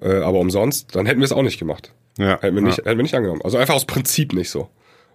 [0.00, 1.92] äh, aber umsonst, dann hätten wir es auch nicht gemacht.
[2.16, 2.68] Ja, Hätten wir, ja.
[2.68, 3.42] nicht, hätten wir nicht angenommen.
[3.42, 4.68] Also einfach aus Prinzip nicht so.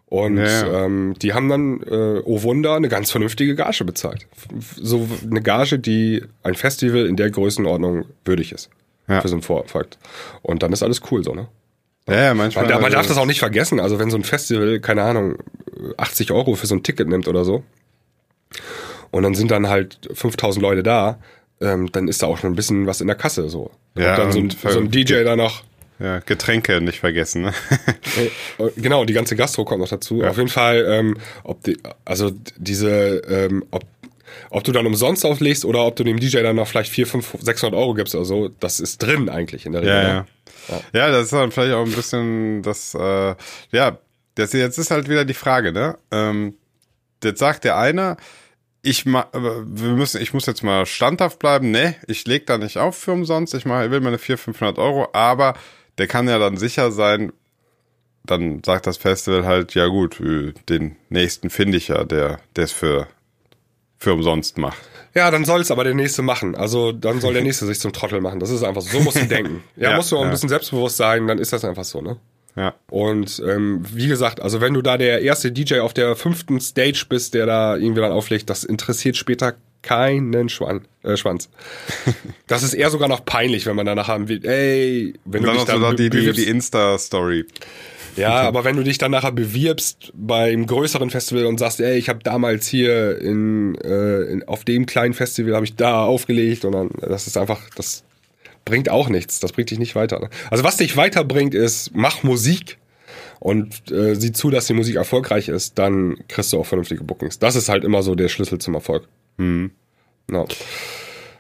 [0.08, 0.86] Und Ja.
[0.86, 4.28] Ähm, die haben dann, äh, oh Wunder, eine ganz vernünftige Gage bezahlt.
[4.76, 8.70] So eine Gage, die ein Festival in der Größenordnung würdig ist.
[9.08, 9.22] Ja.
[9.22, 9.98] Für so einen Vorfakt.
[10.42, 11.48] Und dann ist alles cool so, ne?
[12.10, 12.66] Ja, ja, manchmal.
[12.66, 13.80] Man, man darf also- das auch nicht vergessen.
[13.80, 15.38] Also wenn so ein Festival, keine Ahnung,
[15.98, 17.64] 80 Euro für so ein Ticket nimmt oder so
[19.12, 21.20] und dann sind dann halt 5000 Leute da,
[21.62, 23.72] ähm, dann ist da auch schon ein bisschen was in der Kasse so.
[23.96, 25.64] Ja, und dann so ein, so ein DJ da noch
[26.00, 27.44] Ja, Getränke nicht vergessen.
[27.44, 27.54] Ne?
[28.18, 30.24] Äh, Genau, die ganze Gastro kommt noch dazu.
[30.24, 33.84] Auf jeden Fall, ähm, ob die, also diese, ähm, ob,
[34.50, 37.46] ob du dann umsonst auflegst oder ob du dem DJ dann noch vielleicht 400, 500,
[37.46, 39.94] 600 Euro gibst oder so, das ist drin eigentlich in der Regel.
[39.94, 40.26] Ja, ne?
[40.70, 40.82] ja.
[40.94, 43.36] Ja, das ist dann vielleicht auch ein bisschen das, äh,
[43.72, 43.98] ja,
[44.36, 45.98] das jetzt ist halt wieder die Frage, ne?
[46.12, 46.56] Ähm,
[47.24, 48.18] jetzt sagt der eine,
[48.82, 52.58] ich ma, äh, wir müssen, ich muss jetzt mal standhaft bleiben, ne, ich leg da
[52.58, 55.56] nicht auf für umsonst, ich mach, ich will meine 400, 500 Euro, aber
[55.98, 57.34] der kann ja dann sicher sein,
[58.24, 62.72] dann sagt das Festival halt, ja gut, den nächsten finde ich ja, der, der es
[62.72, 63.08] für,
[64.00, 64.78] für umsonst macht.
[65.14, 66.56] Ja, dann soll es aber der Nächste machen.
[66.56, 68.40] Also dann soll der Nächste sich zum Trottel machen.
[68.40, 68.98] Das ist einfach so.
[68.98, 69.64] So musst du denken.
[69.76, 70.32] Ja, Ja, musst du auch ein ja.
[70.32, 72.18] bisschen selbstbewusst sein, dann ist das einfach so, ne?
[72.56, 72.74] Ja.
[72.90, 77.06] Und ähm, wie gesagt, also wenn du da der erste DJ auf der fünften Stage
[77.08, 81.50] bist, der da irgendwie dann auflegt, das interessiert später keinen Schwan, äh, Schwanz.
[82.48, 85.56] Das ist eher sogar noch peinlich, wenn man danach haben will, ey, wenn Und dann
[85.56, 87.46] du noch dich so dann noch die, die, bewirbst, die Insta-Story.
[88.20, 92.10] Ja, aber wenn du dich dann nachher bewirbst beim größeren Festival und sagst, ey, ich
[92.10, 96.74] habe damals hier in, äh, in auf dem kleinen Festival habe ich da aufgelegt und
[96.74, 98.04] dann das ist einfach das
[98.66, 100.20] bringt auch nichts, das bringt dich nicht weiter.
[100.20, 100.30] ne?
[100.52, 102.78] Also was dich weiterbringt ist, mach Musik
[103.40, 107.40] und äh, sieh zu, dass die Musik erfolgreich ist, dann kriegst du auch vernünftige Bookings.
[107.40, 109.08] Das ist halt immer so der Schlüssel zum Erfolg.
[109.38, 109.72] Mhm.
[110.30, 110.46] No.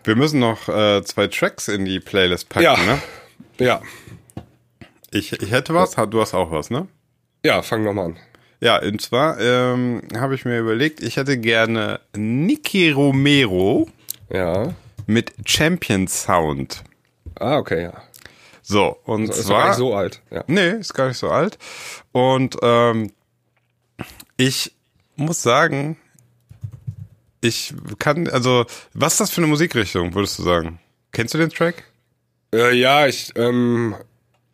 [0.05, 2.77] Wir müssen noch äh, zwei Tracks in die Playlist packen, Ja.
[2.77, 2.99] ne?
[3.59, 3.81] Ja,
[5.11, 6.87] Ich, ich hätte was, du hast auch was, ne?
[7.43, 8.17] ja, fang nochmal an.
[8.61, 13.87] Ja, und zwar ähm, habe ich mir überlegt, ich hätte gerne Nicky Romero
[14.29, 14.73] Ja.
[15.07, 16.83] mit Champion Sound.
[17.39, 17.93] Ah, okay, ja.
[18.61, 19.67] So, und Ist doch gar zwar.
[19.69, 20.21] nicht so alt.
[20.29, 20.43] Ja.
[20.47, 21.57] Nee, ist gar nicht so alt.
[22.11, 23.11] Und ähm,
[24.37, 24.73] ich
[25.15, 25.97] muss sagen,
[27.41, 30.79] ich kann, also, was ist das für eine Musikrichtung, würdest du sagen?
[31.13, 31.83] Kennst du den Track?
[32.53, 33.95] Äh, ja, ich, ähm,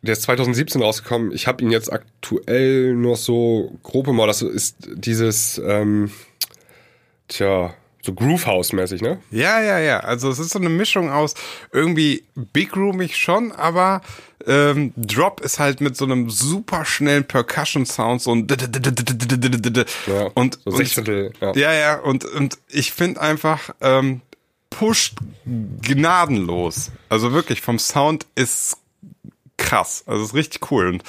[0.06, 1.32] der ist 2017 rausgekommen.
[1.32, 4.26] Ich habe ihn jetzt aktuell nur so grob mal.
[4.26, 6.10] Das ist dieses, ähm,
[7.28, 7.74] tja,
[8.06, 9.18] so Groove House mäßig, ne?
[9.30, 10.00] Ja, ja, ja.
[10.00, 11.34] Also es ist so eine Mischung aus
[11.72, 14.00] irgendwie big roomig schon, aber
[14.46, 18.46] ähm, Drop ist halt mit so einem super schnellen Percussion Sound so ein
[20.06, 21.52] Ja, und so Sechzehntel, ja.
[21.54, 24.22] ja, ja und und ich finde einfach ähm,
[24.70, 26.92] pusht gnadenlos.
[27.08, 28.76] Also wirklich vom Sound ist
[29.56, 30.04] krass.
[30.06, 31.02] Also ist richtig cool und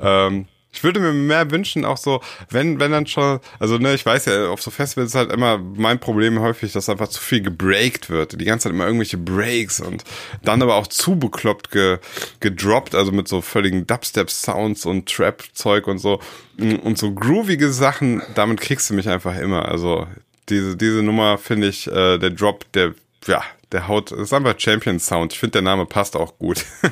[0.00, 4.06] ähm, ich würde mir mehr wünschen, auch so, wenn, wenn dann schon, also ne, ich
[4.06, 7.40] weiß ja, auf so Festivals ist halt immer mein Problem häufig, dass einfach zu viel
[7.40, 8.40] gebreakt wird.
[8.40, 10.04] Die ganze Zeit immer irgendwelche Breaks und
[10.44, 11.98] dann aber auch zu bekloppt ge,
[12.38, 16.20] gedroppt, also mit so völligen Dubstep-Sounds und Trap-Zeug und so.
[16.58, 19.66] Und so groovige Sachen, damit kriegst du mich einfach immer.
[19.66, 20.06] Also
[20.48, 22.94] diese, diese Nummer finde ich, äh, der Drop, der,
[23.26, 23.42] ja,
[23.72, 25.32] der haut, ist einfach Champion Sound.
[25.32, 26.64] Ich finde, der Name passt auch gut.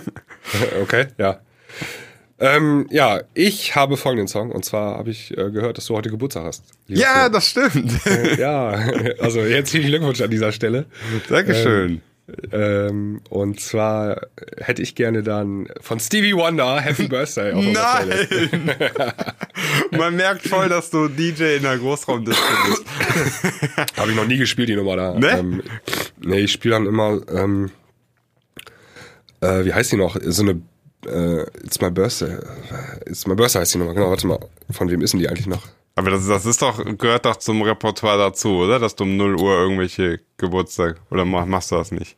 [0.82, 1.40] Okay, ja.
[2.40, 6.08] Ähm, ja, ich habe folgenden Song und zwar habe ich äh, gehört, dass du heute
[6.08, 6.64] Geburtstag hast.
[6.86, 7.92] ja, das stimmt.
[7.92, 8.38] Phil.
[8.38, 8.68] ja,
[9.20, 10.86] also herzlichen Glückwunsch an dieser Stelle.
[11.28, 11.90] Dankeschön.
[11.90, 12.00] Ähm,
[13.30, 14.20] und zwar
[14.58, 17.64] hätte ich gerne dann von Stevie Wonder Happy Birthday auf.
[17.64, 18.70] Nein!
[19.90, 22.84] Man merkt voll, dass du DJ in der Großraumdisco bist.
[23.96, 25.14] Habe ich noch nie gespielt, die Nummer da.
[25.14, 25.38] Ne?
[25.38, 25.62] Ähm,
[26.20, 27.70] nee, ich spiele dann immer, ähm,
[29.40, 30.16] äh, wie heißt die noch?
[30.22, 30.60] So eine
[31.06, 32.36] äh, It's My Birthday.
[33.06, 34.38] It's My Birthday heißt die Nummer, genau, warte mal.
[34.70, 35.66] Von wem ist denn die eigentlich noch?
[35.98, 38.78] Aber das, das ist doch, gehört doch zum Repertoire dazu, oder?
[38.78, 42.16] Dass du um 0 Uhr irgendwelche Geburtstag, oder mach- machst du das nicht?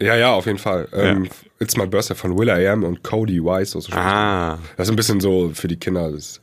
[0.00, 0.88] Ja, ja, auf jeden Fall.
[0.92, 1.30] Ähm, Ja.
[1.60, 3.80] It's My Birthday von Will I Am und Cody Wise.
[3.80, 4.58] So Ah.
[4.76, 6.10] Das ist ein bisschen so für die Kinder.
[6.10, 6.40] Das,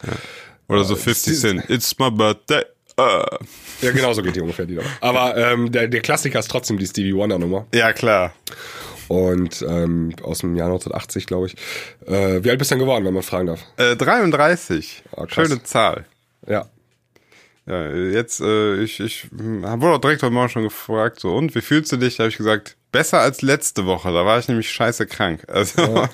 [0.70, 1.70] Oder so 50 Cent.
[1.70, 2.64] It's my birthday.
[3.00, 3.24] Uh.
[3.82, 4.88] ja, genau so geht die ungefähr, die Nummer.
[5.02, 7.66] Aber ähm, der, der Klassiker ist trotzdem die Stevie Wonder Nummer.
[7.74, 8.34] Ja, klar.
[9.10, 11.56] Und ähm, aus dem Jahr 1980, glaube ich.
[12.08, 13.62] Äh, wie alt bist du denn geworden, wenn man fragen darf?
[13.78, 15.04] Äh, 33.
[15.16, 15.26] Ah.
[15.28, 16.06] Schöne Zahl.
[16.48, 16.66] Ja.
[17.70, 21.62] Ja, jetzt, äh, ich, ich wurde auch direkt heute Morgen schon gefragt, so, und wie
[21.62, 22.18] fühlst du dich?
[22.18, 24.12] Da habe ich gesagt, besser als letzte Woche.
[24.12, 25.44] Da war ich nämlich scheiße krank.
[25.48, 25.80] Also,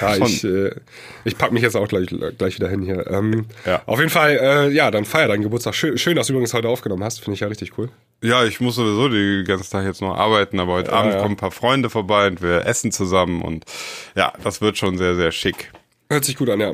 [0.00, 0.26] Ja, Schon.
[0.26, 0.72] ich, äh,
[1.24, 2.08] ich pack mich jetzt auch gleich,
[2.38, 3.06] gleich wieder hin hier.
[3.06, 3.82] Ähm, Ja.
[3.86, 5.76] Auf jeden Fall, äh, ja, dann feier deinen Geburtstag.
[5.76, 7.20] Schön, schön, dass du übrigens heute aufgenommen hast.
[7.20, 7.90] Finde ich ja richtig cool.
[8.20, 11.20] ja, ich muss sowieso den ganzen Tag jetzt noch arbeiten, aber heute Abend ja.
[11.20, 13.64] kommen ein paar Freunde vorbei und wir essen zusammen und
[14.16, 15.70] ja, das wird schon sehr, sehr schick.
[16.14, 16.70] Hört sich gut an, ja.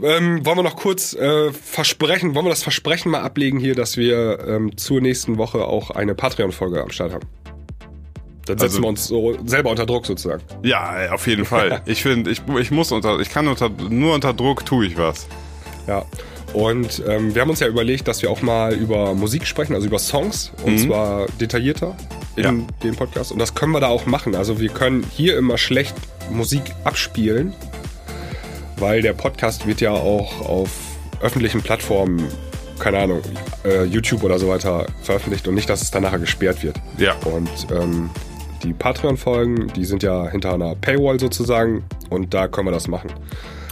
[0.00, 3.96] Ähm, wollen wir noch kurz äh, versprechen, wollen wir das Versprechen mal ablegen hier, dass
[3.96, 7.26] wir ähm, zur nächsten Woche auch eine Patreon-Folge am Start haben?
[8.46, 10.42] Dann setzen Also- wir uns so selber unter Druck sozusagen.
[10.62, 11.82] Ja, auf jeden Fall.
[11.86, 15.26] Ich finde, ich, ich muss unter, ich kann unter, nur unter Druck tue ich was.
[15.88, 16.04] Ja.
[16.52, 19.88] Und ähm, wir haben uns ja überlegt, dass wir auch mal über Musik sprechen, also
[19.88, 21.96] über Songs, und zwar detaillierter
[22.36, 22.52] in Ja.
[22.84, 23.32] dem Podcast.
[23.32, 24.36] Und das können wir da auch machen.
[24.36, 25.94] Also wir können hier immer schlecht
[26.30, 27.52] Musik abspielen,
[28.76, 30.70] weil der Podcast wird ja auch auf
[31.20, 32.22] öffentlichen Plattformen,
[32.78, 33.22] keine Ahnung,
[33.64, 36.76] äh, YouTube oder so weiter veröffentlicht und nicht, dass es dann nachher gesperrt wird.
[36.98, 37.14] Ja.
[37.24, 38.10] Und ähm,
[38.62, 43.10] die Patreon-Folgen, die sind ja hinter einer Paywall sozusagen und da können wir das machen.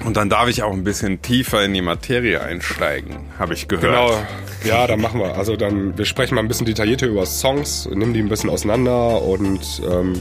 [0.05, 3.85] Und dann darf ich auch ein bisschen tiefer in die Materie einsteigen, habe ich gehört.
[3.85, 4.19] Genau,
[4.65, 5.37] ja, dann machen wir.
[5.37, 9.23] Also dann, wir sprechen mal ein bisschen detaillierter über Songs, nehmen die ein bisschen auseinander
[9.23, 10.21] und ähm,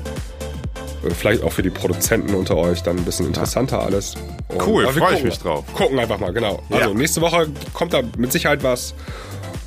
[1.12, 4.16] vielleicht auch für die Produzenten unter euch dann ein bisschen interessanter alles.
[4.50, 5.64] Und, Cool, aber wir freu ich mich drauf.
[5.74, 6.62] Gucken einfach mal, genau.
[6.70, 6.94] Also Ja.
[6.94, 8.94] nächste Woche kommt da mit Sicherheit was.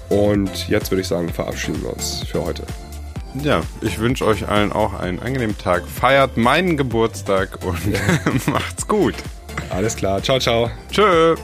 [0.08, 2.62] Und jetzt würde ich sagen, verabschieden wir uns für heute.
[3.42, 5.82] Ja, ich wünsche euch allen auch einen angenehmen Tag.
[5.86, 9.14] Feiert meinen Geburtstag und macht's gut.
[9.70, 10.70] Alles klar, ciao, ciao.
[10.90, 11.34] Tschö.